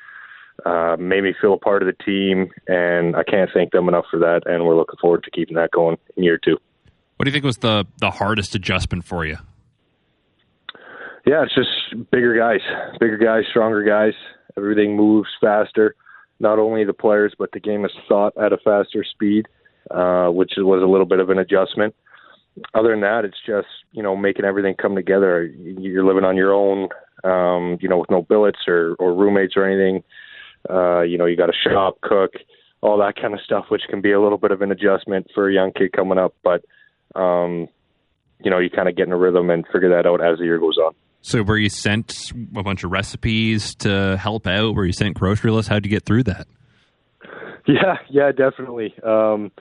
uh, 0.65 0.97
made 0.99 1.23
me 1.25 1.35
feel 1.41 1.55
a 1.55 1.59
part 1.59 1.83
of 1.83 1.87
the 1.87 2.05
team, 2.05 2.51
and 2.69 3.17
I 3.17 3.25
can't 3.25 3.51
thank 3.53 3.73
them 3.73 3.89
enough 3.89 4.05
for 4.11 4.19
that. 4.21 4.43
And 4.47 4.65
we're 4.65 4.77
looking 4.77 4.99
forward 5.01 5.25
to 5.25 5.31
keeping 5.31 5.57
that 5.57 5.71
going 5.71 5.99
in 6.17 6.25
year 6.25 6.39
two. 6.39 6.59
What 7.17 7.25
do 7.25 7.31
you 7.31 7.33
think 7.33 7.45
was 7.45 7.59
the 7.59 7.87
the 7.99 8.11
hardest 8.11 8.55
adjustment 8.55 9.05
for 9.05 9.25
you? 9.25 9.39
Yeah, 11.27 11.45
it's 11.45 11.55
just 11.55 12.11
bigger 12.11 12.37
guys, 12.37 12.61
bigger 12.99 13.17
guys, 13.17 13.45
stronger 13.51 13.85
guys. 13.85 14.15
Everything 14.57 14.97
moves 14.97 15.29
faster. 15.41 15.95
Not 16.41 16.59
only 16.59 16.85
the 16.85 16.93
players, 16.93 17.33
but 17.39 17.53
the 17.53 17.61
game 17.61 17.85
is 17.85 17.93
thought 18.09 18.33
at 18.37 18.53
a 18.53 18.59
faster 18.59 19.05
speed, 19.05 19.47
uh, 19.91 20.29
which 20.29 20.55
was 20.57 20.83
a 20.83 20.91
little 20.91 21.07
bit 21.07 21.21
of 21.21 21.31
an 21.31 21.39
adjustment. 21.39 21.95
Other 22.75 22.91
than 22.91 23.01
that, 23.03 23.25
it's 23.25 23.39
just 23.47 23.69
you 23.93 24.03
know 24.03 24.17
making 24.17 24.45
everything 24.45 24.75
come 24.75 24.95
together. 24.95 25.45
You're 25.45 26.05
living 26.05 26.25
on 26.25 26.37
your 26.37 26.53
own, 26.53 26.89
um, 27.25 27.79
you 27.81 27.89
know, 27.89 27.99
with 27.99 28.11
no 28.11 28.23
billets 28.23 28.67
or, 28.67 28.97
or 28.99 29.15
roommates 29.15 29.57
or 29.57 29.65
anything. 29.65 30.03
Uh, 30.69 31.03
you 31.03 31.19
know, 31.19 31.27
you 31.27 31.37
got 31.37 31.47
to 31.47 31.53
shop, 31.53 32.01
cook, 32.03 32.33
all 32.81 32.99
that 32.99 33.15
kind 33.21 33.35
of 33.35 33.41
stuff, 33.41 33.67
which 33.69 33.83
can 33.89 34.01
be 34.01 34.13
a 34.13 34.21
little 34.21 34.39
bit 34.39 34.51
of 34.51 34.63
an 34.63 34.71
adjustment 34.73 35.29
for 35.35 35.49
a 35.49 35.53
young 35.55 35.73
kid 35.73 35.93
coming 35.93 36.19
up. 36.19 36.35
But 36.43 36.65
um, 37.19 37.69
you 38.45 38.51
know, 38.51 38.59
you 38.59 38.71
kind 38.71 38.89
of 38.89 38.97
get 38.97 39.07
in 39.07 39.13
a 39.13 39.17
rhythm 39.17 39.51
and 39.51 39.65
figure 39.73 39.91
that 39.91 40.07
out 40.07 40.23
as 40.23 40.39
the 40.39 40.45
year 40.45 40.59
goes 40.59 40.79
on. 40.79 40.95
So, 41.21 41.43
were 41.43 41.57
you 41.57 41.69
sent 41.69 42.33
a 42.57 42.63
bunch 42.63 42.83
of 42.83 42.91
recipes 42.91 43.77
to 43.77 44.17
help 44.17 44.47
out? 44.47 44.75
Were 44.75 44.85
you 44.85 44.93
sent 44.93 45.15
grocery 45.15 45.53
lists? 45.53 45.69
How 45.69 45.77
did 45.77 45.87
you 45.87 45.91
get 45.91 46.05
through 46.05 46.25
that? 46.25 46.47
Yeah, 47.67 47.99
yeah, 48.11 48.33
definitely. 48.33 48.93
Um, 49.05 49.53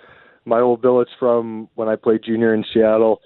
my 0.45 0.59
old 0.59 0.81
billets 0.81 1.11
from 1.19 1.69
when 1.75 1.87
I 1.87 1.95
played 1.95 2.23
junior 2.25 2.51
in 2.51 2.65
Seattle, 2.73 3.21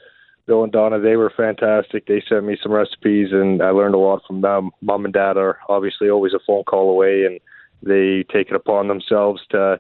Bill 0.48 0.64
and 0.64 0.72
Donna, 0.72 1.00
they 1.00 1.16
were 1.16 1.32
fantastic. 1.36 2.08
They 2.08 2.22
sent 2.28 2.46
me 2.46 2.58
some 2.62 2.74
recipes, 2.74 3.30
and 3.32 3.64
I 3.64 3.70
learned 3.70 3.96
a 3.96 4.00
lot 4.00 4.22
from 4.28 4.42
them. 4.42 4.72
Mom 4.82 5.06
and 5.06 5.14
Dad 5.14 5.38
are 5.38 5.60
obviously 5.70 6.10
always 6.10 6.34
a 6.34 6.40
phone 6.46 6.66
call 6.66 6.90
away, 6.90 7.24
and 7.24 7.40
they 7.86 8.26
take 8.34 8.50
it 8.50 8.56
upon 8.56 8.88
themselves 8.88 9.42
to 9.52 9.80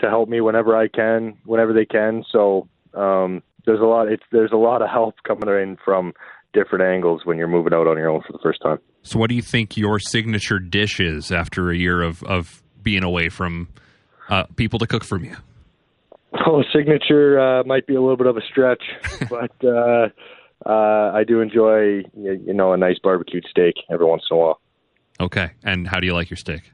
to 0.00 0.08
help 0.08 0.28
me 0.28 0.40
whenever 0.40 0.76
I 0.76 0.88
can, 0.88 1.38
whenever 1.44 1.72
they 1.72 1.84
can. 1.84 2.24
So 2.30 2.68
um, 2.94 3.42
there's 3.66 3.80
a 3.80 3.84
lot. 3.84 4.08
It's 4.08 4.22
there's 4.32 4.52
a 4.52 4.56
lot 4.56 4.82
of 4.82 4.90
help 4.90 5.14
coming 5.26 5.48
in 5.48 5.76
from 5.84 6.12
different 6.52 6.84
angles 6.84 7.22
when 7.24 7.36
you're 7.36 7.48
moving 7.48 7.74
out 7.74 7.86
on 7.86 7.96
your 7.98 8.08
own 8.08 8.22
for 8.26 8.32
the 8.32 8.38
first 8.42 8.60
time. 8.62 8.78
So, 9.02 9.18
what 9.18 9.28
do 9.28 9.36
you 9.36 9.42
think 9.42 9.76
your 9.76 9.98
signature 9.98 10.58
dish 10.58 11.00
is 11.00 11.30
after 11.30 11.70
a 11.70 11.76
year 11.76 12.02
of 12.02 12.22
of 12.24 12.62
being 12.82 13.04
away 13.04 13.28
from 13.28 13.68
uh, 14.28 14.44
people 14.56 14.78
to 14.78 14.86
cook 14.86 15.04
from 15.04 15.24
you? 15.24 15.36
Oh, 16.46 16.64
signature 16.74 17.38
uh, 17.38 17.62
might 17.62 17.86
be 17.86 17.94
a 17.94 18.00
little 18.02 18.16
bit 18.16 18.26
of 18.26 18.36
a 18.36 18.42
stretch, 18.42 18.82
but 19.30 19.52
uh, 19.64 20.08
uh, 20.66 21.12
I 21.14 21.22
do 21.24 21.40
enjoy 21.40 22.02
you 22.12 22.52
know 22.52 22.72
a 22.72 22.76
nice 22.76 22.98
barbecued 23.00 23.46
steak 23.48 23.74
every 23.88 24.04
once 24.04 24.24
in 24.28 24.36
a 24.36 24.40
while. 24.40 24.60
Okay, 25.20 25.52
and 25.62 25.86
how 25.86 26.00
do 26.00 26.08
you 26.08 26.12
like 26.12 26.28
your 26.28 26.36
steak? 26.36 26.72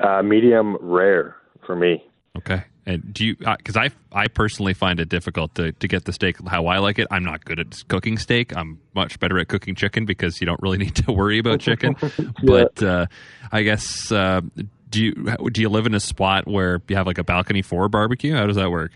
Uh, 0.00 0.22
medium 0.22 0.76
rare 0.80 1.36
for 1.66 1.76
me. 1.76 2.02
Okay. 2.36 2.64
And 2.86 3.12
do 3.12 3.26
you? 3.26 3.36
Because 3.36 3.76
uh, 3.76 3.80
I 3.80 3.90
I 4.12 4.28
personally 4.28 4.72
find 4.72 4.98
it 4.98 5.08
difficult 5.08 5.54
to 5.56 5.72
to 5.72 5.88
get 5.88 6.06
the 6.06 6.12
steak 6.12 6.36
how 6.48 6.66
I 6.66 6.78
like 6.78 6.98
it. 6.98 7.06
I'm 7.10 7.22
not 7.22 7.44
good 7.44 7.60
at 7.60 7.86
cooking 7.88 8.16
steak. 8.16 8.56
I'm 8.56 8.80
much 8.94 9.20
better 9.20 9.38
at 9.38 9.48
cooking 9.48 9.74
chicken 9.74 10.06
because 10.06 10.40
you 10.40 10.46
don't 10.46 10.60
really 10.62 10.78
need 10.84 10.96
to 10.96 11.12
worry 11.12 11.38
about 11.38 11.60
chicken. 11.60 11.94
yeah. 12.02 12.30
But 12.42 12.82
uh, 12.82 13.06
I 13.52 13.62
guess 13.62 14.10
uh, 14.10 14.40
do 14.88 15.04
you 15.04 15.12
do 15.52 15.60
you 15.60 15.68
live 15.68 15.86
in 15.86 15.94
a 15.94 16.00
spot 16.00 16.48
where 16.48 16.80
you 16.88 16.96
have 16.96 17.06
like 17.06 17.18
a 17.18 17.24
balcony 17.24 17.62
for 17.62 17.88
barbecue? 17.88 18.34
How 18.34 18.46
does 18.46 18.56
that 18.56 18.70
work? 18.70 18.92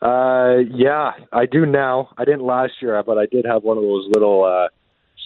Uh, 0.00 0.60
yeah, 0.72 1.10
I 1.32 1.44
do 1.44 1.66
now. 1.66 2.08
I 2.16 2.24
didn't 2.24 2.44
last 2.44 2.74
year, 2.80 3.02
but 3.02 3.18
I 3.18 3.26
did 3.26 3.44
have 3.44 3.64
one 3.64 3.76
of 3.76 3.82
those 3.82 4.06
little 4.08 4.44
uh, 4.44 4.68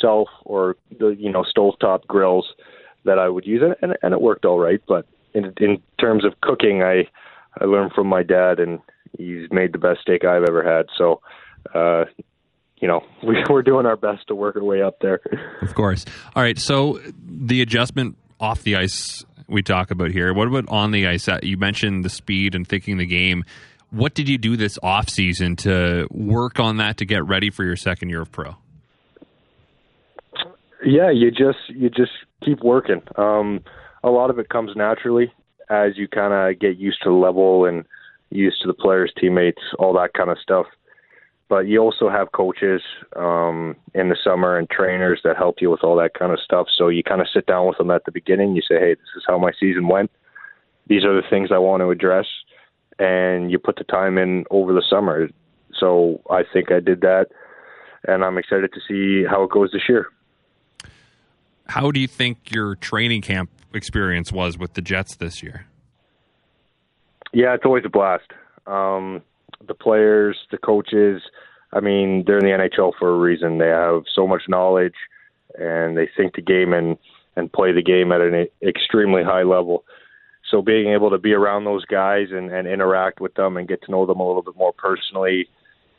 self 0.01 0.29
or 0.45 0.77
the 0.99 1.15
you 1.19 1.31
know 1.31 1.45
stovetop 1.57 2.07
grills 2.07 2.47
that 3.05 3.19
I 3.19 3.29
would 3.29 3.47
use, 3.47 3.63
and, 3.83 3.97
and 4.03 4.13
it 4.13 4.21
worked 4.21 4.45
all 4.45 4.59
right. 4.59 4.81
But 4.87 5.07
in 5.33 5.53
in 5.59 5.83
terms 6.01 6.25
of 6.25 6.41
cooking, 6.41 6.83
I 6.83 7.09
I 7.61 7.65
learned 7.65 7.93
from 7.93 8.07
my 8.07 8.23
dad, 8.23 8.61
and 8.61 8.81
he's 9.17 9.51
made 9.51 9.73
the 9.73 9.79
best 9.79 10.01
steak 10.01 10.25
I've 10.25 10.45
ever 10.45 10.63
had. 10.63 10.87
So, 10.97 11.21
uh, 11.75 12.05
you 12.79 12.89
know, 12.89 13.03
we, 13.27 13.43
we're 13.49 13.63
doing 13.63 13.87
our 13.87 13.97
best 13.97 14.29
to 14.29 14.35
work 14.35 14.57
our 14.57 14.65
way 14.65 14.83
up 14.83 14.99
there. 15.01 15.21
Of 15.63 15.75
course. 15.75 16.05
All 16.35 16.43
right. 16.43 16.59
So 16.59 17.01
the 17.27 17.63
adjustment 17.63 18.17
off 18.41 18.63
the 18.63 18.77
ice 18.77 19.25
we 19.47 19.63
talk 19.63 19.91
about 19.91 20.11
here. 20.11 20.33
What 20.33 20.49
about 20.49 20.69
on 20.69 20.91
the 20.91 21.07
ice? 21.07 21.29
Uh, 21.29 21.39
you 21.43 21.57
mentioned 21.57 22.05
the 22.05 22.11
speed 22.11 22.55
and 22.55 22.67
thinking 22.67 22.97
the 22.97 23.07
game. 23.07 23.45
What 23.91 24.15
did 24.15 24.29
you 24.29 24.39
do 24.39 24.57
this 24.57 24.79
off 24.83 25.09
season 25.09 25.57
to 25.57 26.09
work 26.11 26.59
on 26.59 26.79
that 26.79 26.97
to 26.97 27.05
get 27.05 27.25
ready 27.25 27.51
for 27.51 27.65
your 27.65 27.77
second 27.77 28.09
year 28.09 28.23
of 28.23 28.33
pro? 28.33 28.57
Yeah, 30.85 31.11
you 31.11 31.31
just 31.31 31.59
you 31.69 31.89
just 31.89 32.13
keep 32.45 32.63
working. 32.63 33.03
Um, 33.17 33.61
a 34.03 34.11
lot 34.11 34.31
of 34.31 34.39
it 34.39 34.51
comes 34.51 34.73
naturally 34.77 35.33
as 35.71 35.97
you 35.97 36.07
kind 36.09 36.35
of 36.35 36.61
get 36.61 36.77
used 36.77 36.99
to 37.03 37.09
the 37.09 37.15
level 37.15 37.65
and 37.65 37.87
used 38.31 38.61
to 38.61 38.67
the 38.67 38.75
players, 38.75 39.13
teammates, 39.19 39.63
all 39.79 39.95
that 39.95 40.13
kind 40.13 40.29
of 40.29 40.39
stuff. 40.39 40.67
But 41.49 41.67
you 41.67 41.79
also 41.79 42.11
have 42.11 42.33
coaches 42.33 42.83
um, 43.17 43.77
in 43.95 44.09
the 44.09 44.17
summer 44.23 44.59
and 44.59 44.69
trainers 44.69 45.21
that 45.25 45.37
help 45.37 45.57
you 45.61 45.71
with 45.71 45.85
all 45.85 45.97
that 45.97 46.15
kind 46.19 46.33
of 46.33 46.41
stuff. 46.41 46.67
So 46.77 46.89
you 46.89 47.03
kind 47.03 47.21
of 47.21 47.29
sit 47.33 47.47
down 47.47 47.67
with 47.67 47.79
them 47.79 47.91
at 47.91 48.05
the 48.05 48.13
beginning. 48.13 48.55
You 48.55 48.63
say, 48.63 48.79
"Hey, 48.79 48.95
this 48.95 49.17
is 49.17 49.25
how 49.27 49.39
my 49.39 49.53
season 49.59 49.89
went. 49.89 50.11
These 50.87 51.05
are 51.05 51.15
the 51.15 51.27
things 51.29 51.51
I 51.51 51.59
want 51.59 51.81
to 51.81 51.91
address," 51.91 52.27
and 52.99 53.51
you 53.51 53.59
put 53.59 53.77
the 53.77 53.85
time 53.85 54.19
in 54.19 54.45
over 54.51 54.75
the 54.75 54.83
summer. 54.89 55.29
So 55.73 56.21
I 56.31 56.43
think 56.51 56.71
I 56.71 56.81
did 56.81 57.01
that, 57.01 57.27
and 58.07 58.23
I'm 58.23 58.37
excited 58.39 58.73
to 58.75 58.81
see 58.87 59.25
how 59.25 59.45
it 59.45 59.51
goes 59.51 59.71
this 59.73 59.89
year. 59.89 60.09
How 61.67 61.91
do 61.91 62.01
you 62.01 62.07
think 62.07 62.51
your 62.51 62.77
training 62.77 63.23
camp 63.23 63.51
experience 63.73 64.33
was 64.33 64.59
with 64.59 64.75
the 64.75 64.83
Jets 64.83 65.17
this 65.17 65.43
year? 65.43 65.67
Yeah, 67.33 67.55
it's 67.55 67.65
always 67.65 67.85
a 67.85 67.89
blast. 67.89 68.31
Um, 68.67 69.23
the 69.67 69.75
players, 69.75 70.37
the 70.51 70.59
coaches, 70.59 71.23
I 71.73 71.81
mean, 71.81 72.25
they're 72.27 72.39
in 72.39 72.45
the 72.45 72.69
NHL 72.69 72.93
for 72.99 73.11
a 73.11 73.19
reason. 73.19 73.59
They 73.59 73.69
have 73.69 74.05
so 74.15 74.27
much 74.27 74.43
knowledge 74.49 74.95
and 75.59 75.97
they 75.97 76.09
think 76.17 76.35
the 76.35 76.43
game 76.43 76.73
and, 76.73 76.97
and 77.37 77.53
play 77.53 77.73
the 77.73 77.83
game 77.83 78.13
at 78.13 78.21
an 78.21 78.47
extremely 78.63 79.25
high 79.25 79.43
level. 79.43 79.85
So 80.51 80.63
being 80.63 80.93
able 80.93 81.11
to 81.11 81.19
be 81.19 81.33
around 81.33 81.65
those 81.65 81.85
guys 81.85 82.29
and, 82.31 82.53
and 82.53 82.69
interact 82.69 83.21
with 83.21 83.35
them 83.35 83.57
and 83.57 83.67
get 83.67 83.83
to 83.83 83.91
know 83.91 84.07
them 84.07 84.21
a 84.21 84.27
little 84.27 84.43
bit 84.43 84.57
more 84.57 84.73
personally, 84.73 85.49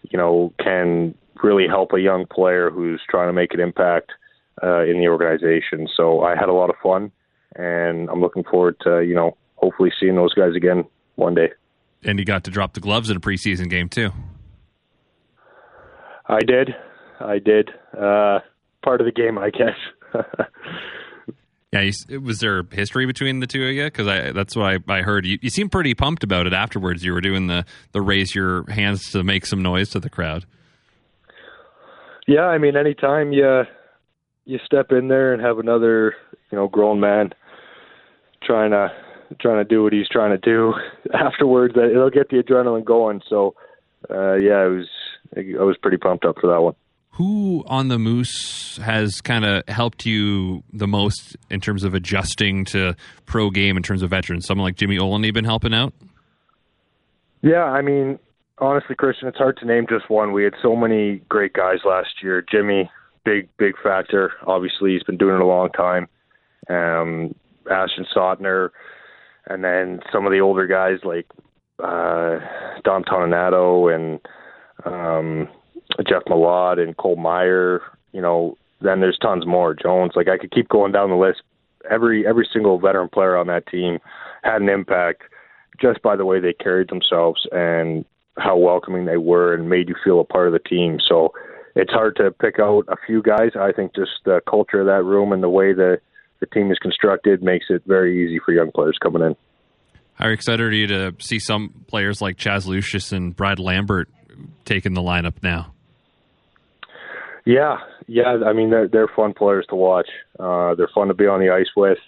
you 0.03 0.17
know, 0.17 0.53
can 0.59 1.15
really 1.43 1.67
help 1.67 1.91
a 1.93 1.99
young 1.99 2.25
player 2.25 2.69
who's 2.69 3.01
trying 3.09 3.27
to 3.27 3.33
make 3.33 3.53
an 3.53 3.59
impact 3.59 4.11
uh, 4.63 4.83
in 4.83 4.99
the 4.99 5.07
organization. 5.07 5.87
So 5.95 6.21
I 6.21 6.35
had 6.35 6.49
a 6.49 6.53
lot 6.53 6.69
of 6.69 6.75
fun 6.81 7.11
and 7.55 8.09
I'm 8.09 8.21
looking 8.21 8.43
forward 8.43 8.75
to 8.81 9.01
you 9.01 9.15
know 9.15 9.37
hopefully 9.55 9.91
seeing 9.99 10.15
those 10.15 10.33
guys 10.33 10.55
again 10.55 10.83
one 11.15 11.35
day. 11.35 11.51
And 12.03 12.19
you 12.19 12.25
got 12.25 12.43
to 12.43 12.51
drop 12.51 12.73
the 12.73 12.79
gloves 12.79 13.09
in 13.09 13.17
a 13.17 13.19
preseason 13.19 13.69
game 13.69 13.89
too. 13.89 14.11
I 16.27 16.39
did, 16.41 16.75
I 17.19 17.39
did. 17.39 17.69
Uh, 17.93 18.39
part 18.83 19.01
of 19.01 19.05
the 19.05 19.11
game, 19.11 19.37
I 19.37 19.49
guess. 19.49 19.77
yeah, 21.71 21.81
you, 21.81 22.21
was 22.21 22.39
there 22.39 22.63
history 22.71 23.05
between 23.05 23.39
the 23.39 23.47
two 23.47 23.63
of 23.65 23.73
you? 23.73 23.85
Because 23.85 24.07
that's 24.33 24.55
what 24.55 24.65
I, 24.65 24.93
I 24.93 25.01
heard. 25.01 25.25
You, 25.25 25.37
you 25.41 25.49
seemed 25.49 25.71
pretty 25.71 25.93
pumped 25.93 26.23
about 26.23 26.47
it 26.47 26.53
afterwards. 26.53 27.03
You 27.03 27.13
were 27.13 27.21
doing 27.21 27.47
the 27.47 27.65
the 27.91 28.01
raise 28.01 28.35
your 28.35 28.69
hands 28.69 29.11
to 29.11 29.23
make 29.23 29.45
some 29.45 29.61
noise 29.61 29.89
to 29.91 29.99
the 29.99 30.09
crowd. 30.09 30.45
Yeah, 32.27 32.45
I 32.45 32.57
mean, 32.57 32.75
anytime 32.75 33.33
you 33.33 33.65
you 34.45 34.59
step 34.65 34.91
in 34.91 35.07
there 35.07 35.33
and 35.33 35.41
have 35.41 35.59
another 35.59 36.15
you 36.51 36.57
know 36.57 36.67
grown 36.67 36.99
man 36.99 37.33
trying 38.43 38.71
to 38.71 38.91
trying 39.39 39.57
to 39.57 39.67
do 39.67 39.83
what 39.83 39.93
he's 39.93 40.07
trying 40.07 40.31
to 40.31 40.37
do 40.37 40.73
afterwards. 41.13 41.73
that 41.75 41.89
It'll 41.91 42.09
get 42.09 42.29
the 42.29 42.37
adrenaline 42.37 42.85
going. 42.85 43.21
So, 43.27 43.55
uh, 44.09 44.35
yeah, 44.35 44.53
I 44.53 44.67
was 44.67 44.87
I 45.35 45.63
was 45.63 45.77
pretty 45.81 45.97
pumped 45.97 46.25
up 46.25 46.35
for 46.39 46.47
that 46.47 46.61
one. 46.61 46.75
Who 47.11 47.63
on 47.67 47.87
the 47.87 47.97
Moose 47.97 48.77
has 48.77 49.21
kind 49.21 49.45
of 49.45 49.63
helped 49.69 50.05
you 50.05 50.63
the 50.73 50.87
most 50.87 51.37
in 51.49 51.61
terms 51.61 51.85
of 51.85 51.93
adjusting 51.93 52.65
to 52.65 52.95
pro 53.25 53.49
game 53.49 53.77
in 53.77 53.83
terms 53.83 54.01
of 54.01 54.09
veterans? 54.09 54.45
Someone 54.45 54.65
like 54.65 54.75
Jimmy 54.75 54.97
Oligny 54.97 55.33
been 55.33 55.45
helping 55.45 55.73
out? 55.73 55.93
Yeah, 57.41 57.63
I 57.63 57.81
mean, 57.81 58.19
honestly, 58.57 58.95
Christian, 58.95 59.29
it's 59.29 59.37
hard 59.37 59.55
to 59.57 59.65
name 59.65 59.85
just 59.87 60.09
one. 60.09 60.33
We 60.33 60.43
had 60.43 60.55
so 60.61 60.75
many 60.75 61.21
great 61.29 61.53
guys 61.53 61.77
last 61.85 62.21
year. 62.21 62.43
Jimmy, 62.51 62.89
big, 63.25 63.49
big 63.57 63.73
factor. 63.83 64.31
Obviously, 64.45 64.93
he's 64.93 65.03
been 65.03 65.17
doing 65.17 65.35
it 65.35 65.41
a 65.41 65.45
long 65.45 65.69
time. 65.71 66.07
Um, 66.69 67.35
Ashton 67.69 68.05
Sautner, 68.15 68.69
and 69.47 69.63
then 69.63 69.99
some 70.11 70.25
of 70.25 70.31
the 70.31 70.39
older 70.39 70.67
guys 70.67 70.99
like 71.03 71.25
uh, 71.83 72.39
Dom 72.83 73.03
Toninato 73.03 73.93
and 73.93 74.19
um, 74.85 75.49
Jeff 76.07 76.23
Malott 76.29 76.79
and 76.79 76.95
Cole 76.97 77.17
Maier, 77.17 77.79
you 78.13 78.21
know, 78.21 78.57
then 78.81 79.01
there's 79.01 79.17
tons 79.17 79.45
more. 79.45 79.73
Jones, 79.73 80.13
like 80.15 80.27
I 80.27 80.37
could 80.37 80.51
keep 80.51 80.69
going 80.69 80.91
down 80.91 81.09
the 81.09 81.15
list. 81.15 81.41
Every 81.89 82.25
every 82.25 82.47
single 82.51 82.79
veteran 82.79 83.09
player 83.09 83.37
on 83.37 83.47
that 83.47 83.67
team 83.67 83.99
had 84.43 84.61
an 84.61 84.69
impact 84.69 85.23
just 85.79 86.01
by 86.01 86.15
the 86.15 86.25
way 86.25 86.39
they 86.39 86.53
carried 86.53 86.89
themselves 86.89 87.45
and 87.51 88.05
how 88.37 88.57
welcoming 88.57 89.05
they 89.05 89.17
were 89.17 89.53
and 89.53 89.69
made 89.69 89.87
you 89.87 89.95
feel 90.03 90.19
a 90.19 90.25
part 90.25 90.47
of 90.47 90.53
the 90.53 90.59
team. 90.59 90.99
So 91.05 91.33
it's 91.75 91.91
hard 91.91 92.15
to 92.17 92.31
pick 92.31 92.59
out 92.59 92.85
a 92.87 92.95
few 93.05 93.21
guys. 93.21 93.51
I 93.59 93.71
think 93.71 93.93
just 93.93 94.11
the 94.23 94.41
culture 94.49 94.79
of 94.79 94.87
that 94.87 95.03
room 95.03 95.31
and 95.31 95.43
the 95.43 95.49
way 95.49 95.73
the 95.73 95.99
the 96.39 96.45
team 96.47 96.69
is 96.71 96.77
constructed 96.79 97.41
makes 97.41 97.67
it 97.69 97.81
very 97.85 98.25
easy 98.25 98.39
for 98.45 98.51
young 98.51 98.71
players 98.71 98.97
coming 99.01 99.21
in. 99.21 99.35
How 100.15 100.29
excited 100.29 100.61
are 100.61 100.71
you 100.71 100.87
to 100.87 101.15
see 101.19 101.39
some 101.39 101.85
players 101.87 102.21
like 102.21 102.37
Chaz 102.37 102.65
Lucius 102.65 103.11
and 103.11 103.35
Brad 103.35 103.59
Lambert 103.59 104.09
taking 104.63 104.93
the 104.93 105.01
lineup 105.01 105.43
now? 105.43 105.73
Yeah, 107.45 107.77
yeah. 108.07 108.37
I 108.45 108.53
mean, 108.53 108.69
they're 108.69 108.87
they're 108.87 109.09
fun 109.13 109.33
players 109.33 109.65
to 109.69 109.75
watch. 109.75 110.07
Uh, 110.39 110.75
they're 110.75 110.89
fun 110.93 111.09
to 111.09 111.13
be 111.13 111.27
on 111.27 111.39
the 111.39 111.49
ice 111.51 111.69
with, 111.75 111.99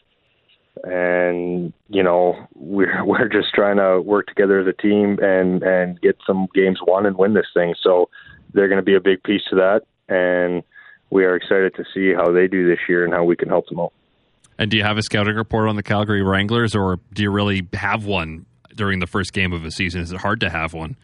and 0.84 1.74
you 1.90 2.04
know, 2.04 2.48
we're 2.56 3.06
we're 3.06 3.28
just 3.28 3.54
trying 3.54 3.78
to 3.78 4.02
work 4.02 4.28
together 4.28 4.60
as 4.60 4.68
a 4.68 4.82
team 4.82 5.20
and 5.22 5.62
and 5.64 6.02
get 6.02 6.18
some 6.26 6.48
games 6.56 6.80
won 6.86 7.06
and 7.06 7.18
win 7.18 7.34
this 7.34 7.48
thing. 7.54 7.76
So 7.84 8.10
they're 8.54 8.68
going 8.68 8.80
to 8.80 8.86
be 8.86 8.96
a 8.96 9.02
big 9.02 9.24
piece 9.24 9.42
to 9.50 9.56
that, 9.56 9.82
and 10.08 10.64
we 11.10 11.26
are 11.26 11.36
excited 11.36 11.76
to 11.76 11.84
see 11.94 12.14
how 12.14 12.32
they 12.32 12.48
do 12.48 12.68
this 12.68 12.80
year 12.88 13.04
and 13.04 13.14
how 13.14 13.24
we 13.24 13.36
can 13.36 13.50
help 13.50 13.68
them 13.68 13.80
out. 13.80 13.94
And 14.58 14.72
do 14.72 14.78
you 14.78 14.84
have 14.84 14.98
a 14.98 15.04
scouting 15.04 15.36
report 15.36 15.70
on 15.70 15.76
the 15.76 15.84
Calgary 15.84 16.24
Wranglers, 16.24 16.76
or 16.76 17.00
do 17.14 17.22
you 17.22 17.32
really 17.32 17.68
have 17.74 18.06
one 18.06 18.46
during 18.76 19.00
the 19.00 19.08
first 19.08 19.34
game 19.34 19.54
of 19.54 19.64
a 19.64 19.72
season? 19.72 20.02
Is 20.02 20.12
it 20.12 20.20
hard 20.20 20.40
to 20.42 20.50
have 20.50 20.74
one? 20.74 20.96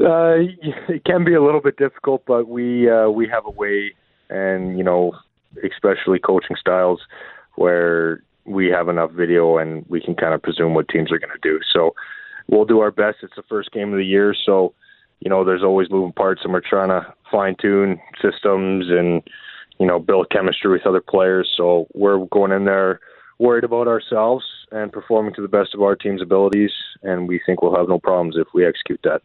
Uh, 0.00 0.34
it 0.88 1.04
can 1.04 1.24
be 1.24 1.34
a 1.34 1.42
little 1.42 1.60
bit 1.60 1.76
difficult, 1.76 2.24
but 2.26 2.48
we 2.48 2.90
uh, 2.90 3.08
we 3.08 3.28
have 3.28 3.46
a 3.46 3.50
way, 3.50 3.92
and 4.28 4.76
you 4.76 4.84
know, 4.84 5.12
especially 5.64 6.18
coaching 6.18 6.56
styles, 6.58 7.00
where 7.54 8.22
we 8.44 8.68
have 8.68 8.88
enough 8.88 9.10
video 9.10 9.58
and 9.58 9.84
we 9.88 10.00
can 10.00 10.14
kind 10.14 10.32
of 10.32 10.42
presume 10.42 10.74
what 10.74 10.88
teams 10.88 11.10
are 11.10 11.18
going 11.18 11.32
to 11.32 11.38
do. 11.42 11.58
So 11.72 11.94
we'll 12.46 12.64
do 12.64 12.78
our 12.78 12.92
best. 12.92 13.18
It's 13.22 13.34
the 13.34 13.42
first 13.48 13.72
game 13.72 13.92
of 13.92 13.98
the 13.98 14.04
year, 14.04 14.34
so 14.44 14.72
you 15.20 15.30
know, 15.30 15.44
there's 15.44 15.62
always 15.62 15.90
moving 15.90 16.12
parts, 16.12 16.42
and 16.44 16.52
we're 16.52 16.60
trying 16.60 16.88
to 16.88 17.14
fine 17.30 17.56
tune 17.60 18.00
systems 18.22 18.86
and 18.88 19.22
you 19.78 19.86
know, 19.86 19.98
build 19.98 20.30
chemistry 20.30 20.70
with 20.70 20.86
other 20.86 21.00
players. 21.00 21.52
So 21.56 21.86
we're 21.94 22.24
going 22.26 22.52
in 22.52 22.64
there 22.64 23.00
worried 23.38 23.64
about 23.64 23.86
ourselves 23.86 24.44
and 24.72 24.90
performing 24.90 25.34
to 25.34 25.42
the 25.42 25.48
best 25.48 25.74
of 25.74 25.82
our 25.82 25.94
team's 25.94 26.22
abilities, 26.22 26.70
and 27.02 27.28
we 27.28 27.40
think 27.44 27.62
we'll 27.62 27.76
have 27.76 27.88
no 27.88 27.98
problems 27.98 28.36
if 28.38 28.48
we 28.54 28.66
execute 28.66 29.00
that. 29.04 29.20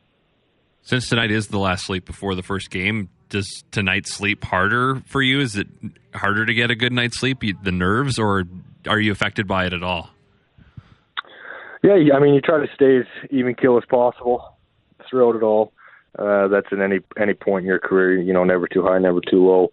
Since 0.84 1.10
tonight 1.10 1.32
is 1.32 1.48
the 1.48 1.60
last 1.60 1.86
sleep 1.86 2.06
before 2.06 2.36
the 2.36 2.44
first 2.44 2.70
game, 2.70 3.10
does 3.30 3.64
tonight 3.72 4.08
sleep 4.08 4.44
harder 4.44 5.02
for 5.06 5.22
you? 5.22 5.40
Is 5.40 5.56
it 5.56 5.68
harder 6.14 6.46
to 6.46 6.54
get 6.54 6.72
a 6.72 6.76
good 6.76 6.92
night's 6.92 7.20
sleep, 7.20 7.42
the 7.64 7.72
nerves, 7.72 8.20
or 8.20 8.44
are 8.88 9.00
you 9.00 9.12
affected 9.12 9.48
by 9.48 9.66
it 9.66 9.74
at 9.74 9.84
all? 9.84 10.10
Yeah, 11.84 11.94
I 12.14 12.20
mean, 12.20 12.34
you 12.34 12.42
try 12.42 12.60
to 12.60 12.72
stay 12.76 12.98
as 12.98 13.06
even 13.30 13.56
keel 13.56 13.78
as 13.78 13.84
possible 13.90 14.58
throughout 15.10 15.36
it 15.36 15.44
all. 15.44 15.72
Uh, 16.20 16.48
that's 16.50 16.68
in 16.72 16.82
any 16.82 17.00
any 17.20 17.34
point 17.34 17.64
in 17.64 17.68
your 17.68 17.80
career. 17.80 18.20
You 18.20 18.34
know, 18.34 18.44
never 18.44 18.68
too 18.68 18.84
high, 18.84 19.00
never 19.00 19.22
too 19.22 19.46
low 19.46 19.70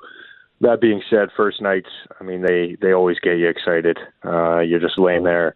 that 0.60 0.80
being 0.80 1.02
said, 1.08 1.28
first 1.36 1.62
nights, 1.62 1.88
I 2.20 2.24
mean, 2.24 2.42
they 2.42 2.76
they 2.80 2.92
always 2.92 3.18
get 3.20 3.38
you 3.38 3.48
excited. 3.48 3.98
Uh, 4.24 4.58
you're 4.60 4.80
just 4.80 4.98
laying 4.98 5.24
there, 5.24 5.54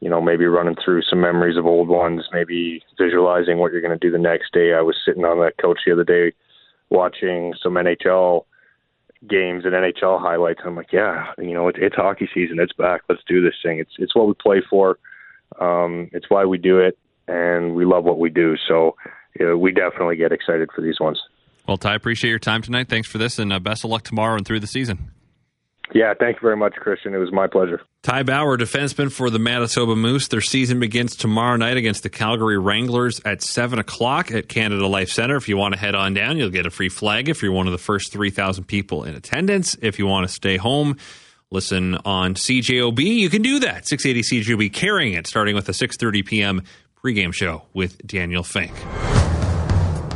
you 0.00 0.08
know, 0.08 0.20
maybe 0.20 0.46
running 0.46 0.76
through 0.82 1.02
some 1.02 1.20
memories 1.20 1.56
of 1.56 1.66
old 1.66 1.88
ones, 1.88 2.24
maybe 2.32 2.82
visualizing 2.98 3.58
what 3.58 3.72
you're 3.72 3.80
going 3.80 3.98
to 3.98 4.06
do 4.06 4.12
the 4.12 4.18
next 4.18 4.52
day. 4.52 4.74
I 4.74 4.80
was 4.80 4.96
sitting 5.04 5.24
on 5.24 5.40
that 5.40 5.58
couch 5.58 5.80
the 5.84 5.92
other 5.92 6.04
day, 6.04 6.32
watching 6.90 7.54
some 7.60 7.74
NHL 7.74 8.44
games 9.28 9.64
and 9.64 9.74
NHL 9.74 10.20
highlights. 10.20 10.60
I'm 10.64 10.76
like, 10.76 10.92
yeah, 10.92 11.32
you 11.38 11.52
know, 11.52 11.66
it's, 11.66 11.78
it's 11.80 11.96
hockey 11.96 12.28
season. 12.32 12.60
It's 12.60 12.72
back. 12.72 13.02
Let's 13.08 13.22
do 13.26 13.42
this 13.42 13.56
thing. 13.62 13.80
It's 13.80 13.92
it's 13.98 14.14
what 14.14 14.28
we 14.28 14.34
play 14.34 14.62
for. 14.70 14.98
Um, 15.60 16.10
it's 16.12 16.26
why 16.28 16.44
we 16.44 16.58
do 16.58 16.78
it, 16.78 16.96
and 17.26 17.74
we 17.74 17.84
love 17.84 18.04
what 18.04 18.20
we 18.20 18.30
do. 18.30 18.54
So 18.68 18.94
you 19.38 19.46
know, 19.46 19.56
we 19.56 19.72
definitely 19.72 20.16
get 20.16 20.32
excited 20.32 20.70
for 20.74 20.80
these 20.80 21.00
ones. 21.00 21.20
Well, 21.66 21.76
Ty, 21.76 21.94
appreciate 21.94 22.30
your 22.30 22.38
time 22.38 22.62
tonight. 22.62 22.88
Thanks 22.88 23.08
for 23.08 23.18
this, 23.18 23.38
and 23.38 23.52
uh, 23.52 23.58
best 23.58 23.84
of 23.84 23.90
luck 23.90 24.02
tomorrow 24.02 24.36
and 24.36 24.46
through 24.46 24.60
the 24.60 24.66
season. 24.66 25.10
Yeah, 25.94 26.12
thank 26.18 26.36
you 26.36 26.40
very 26.42 26.56
much, 26.56 26.74
Christian. 26.74 27.14
It 27.14 27.18
was 27.18 27.32
my 27.32 27.46
pleasure. 27.46 27.80
Ty 28.02 28.24
Bauer, 28.24 28.58
defenseman 28.58 29.10
for 29.10 29.30
the 29.30 29.38
Manitoba 29.38 29.96
Moose. 29.96 30.28
Their 30.28 30.40
season 30.40 30.80
begins 30.80 31.16
tomorrow 31.16 31.56
night 31.56 31.76
against 31.76 32.02
the 32.02 32.10
Calgary 32.10 32.58
Wranglers 32.58 33.20
at 33.24 33.42
7 33.42 33.78
o'clock 33.78 34.30
at 34.30 34.48
Canada 34.48 34.86
Life 34.86 35.10
Center. 35.10 35.36
If 35.36 35.48
you 35.48 35.56
want 35.56 35.74
to 35.74 35.80
head 35.80 35.94
on 35.94 36.14
down, 36.14 36.36
you'll 36.36 36.50
get 36.50 36.66
a 36.66 36.70
free 36.70 36.90
flag 36.90 37.28
if 37.28 37.42
you're 37.42 37.52
one 37.52 37.66
of 37.66 37.72
the 37.72 37.78
first 37.78 38.12
3,000 38.12 38.64
people 38.64 39.04
in 39.04 39.14
attendance. 39.14 39.76
If 39.80 39.98
you 39.98 40.06
want 40.06 40.26
to 40.28 40.32
stay 40.32 40.58
home, 40.58 40.98
listen 41.50 41.96
on 42.04 42.34
CJOB. 42.34 43.00
You 43.00 43.30
can 43.30 43.42
do 43.42 43.60
that. 43.60 43.86
680 43.86 44.42
CJOB 44.42 44.72
carrying 44.72 45.14
it, 45.14 45.26
starting 45.26 45.54
with 45.54 45.68
a 45.68 45.72
6.30 45.72 46.24
p.m. 46.26 46.62
pregame 47.02 47.32
show 47.32 47.62
with 47.72 48.06
Daniel 48.06 48.42
Fink. 48.42 48.72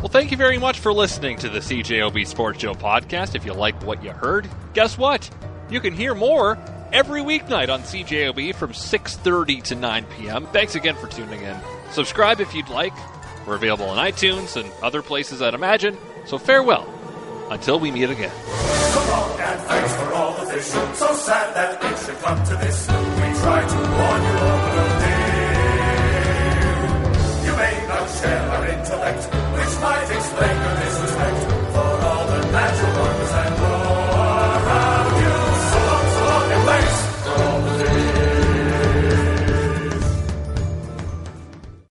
Well, 0.03 0.09
thank 0.09 0.33
you 0.33 0.37
very 0.37 0.59
much 0.59 0.81
for 0.81 0.93
listening 0.93 1.39
to 1.39 1.49
the 1.49 1.61
CJOB 1.61 2.27
Sports 2.27 2.61
Show 2.61 2.75
podcast. 2.75 3.37
If 3.37 3.47
you 3.47 3.53
like 3.53 3.81
what 3.85 4.03
you 4.03 4.11
heard, 4.11 4.51
guess 4.75 4.99
what? 4.99 5.31
You 5.71 5.79
can 5.79 5.95
hear 5.95 6.13
more 6.13 6.59
every 6.93 7.21
weeknight 7.21 7.73
on 7.73 7.83
CJOB 7.83 8.53
from 8.57 8.73
6:30 8.73 9.63
to 9.63 9.77
9 9.77 10.05
p.m. 10.07 10.47
Thanks 10.47 10.75
again 10.75 10.97
for 10.97 11.07
tuning 11.07 11.41
in. 11.43 11.57
Subscribe 11.93 12.41
if 12.41 12.53
you'd 12.53 12.69
like. 12.69 12.93
We're 13.47 13.55
available 13.55 13.85
on 13.85 13.97
iTunes 14.05 14.61
and 14.61 14.69
other 14.83 15.03
places 15.03 15.41
I'd 15.41 15.55
imagine. 15.55 15.97
So 16.27 16.37
farewell 16.37 16.85
until 17.53 17.79
we 17.79 17.93
meet 17.93 18.11
again. 18.11 18.33
So 18.35 19.05
long 19.09 19.39
and 19.39 19.61
thanks 19.61 19.95
for 19.95 20.15
all 20.15 20.33
the 20.33 20.51
fish. 20.51 20.65
So 20.65 21.15
sad 21.15 21.55
that 21.55 21.81
it 21.81 21.97
should 22.05 22.19
come 22.19 22.43
to 22.45 22.57
this. 22.57 22.89
We 22.89 23.35
try 23.39 23.63
to 23.69 23.77
warn 23.77 24.23
you 24.27 24.35
the 24.75 24.87
day. 24.99 25.23
You 27.47 27.53
may 27.57 27.87
not 27.87 28.11
share 28.11 28.43
might 29.83 30.11
explain. 30.13 30.62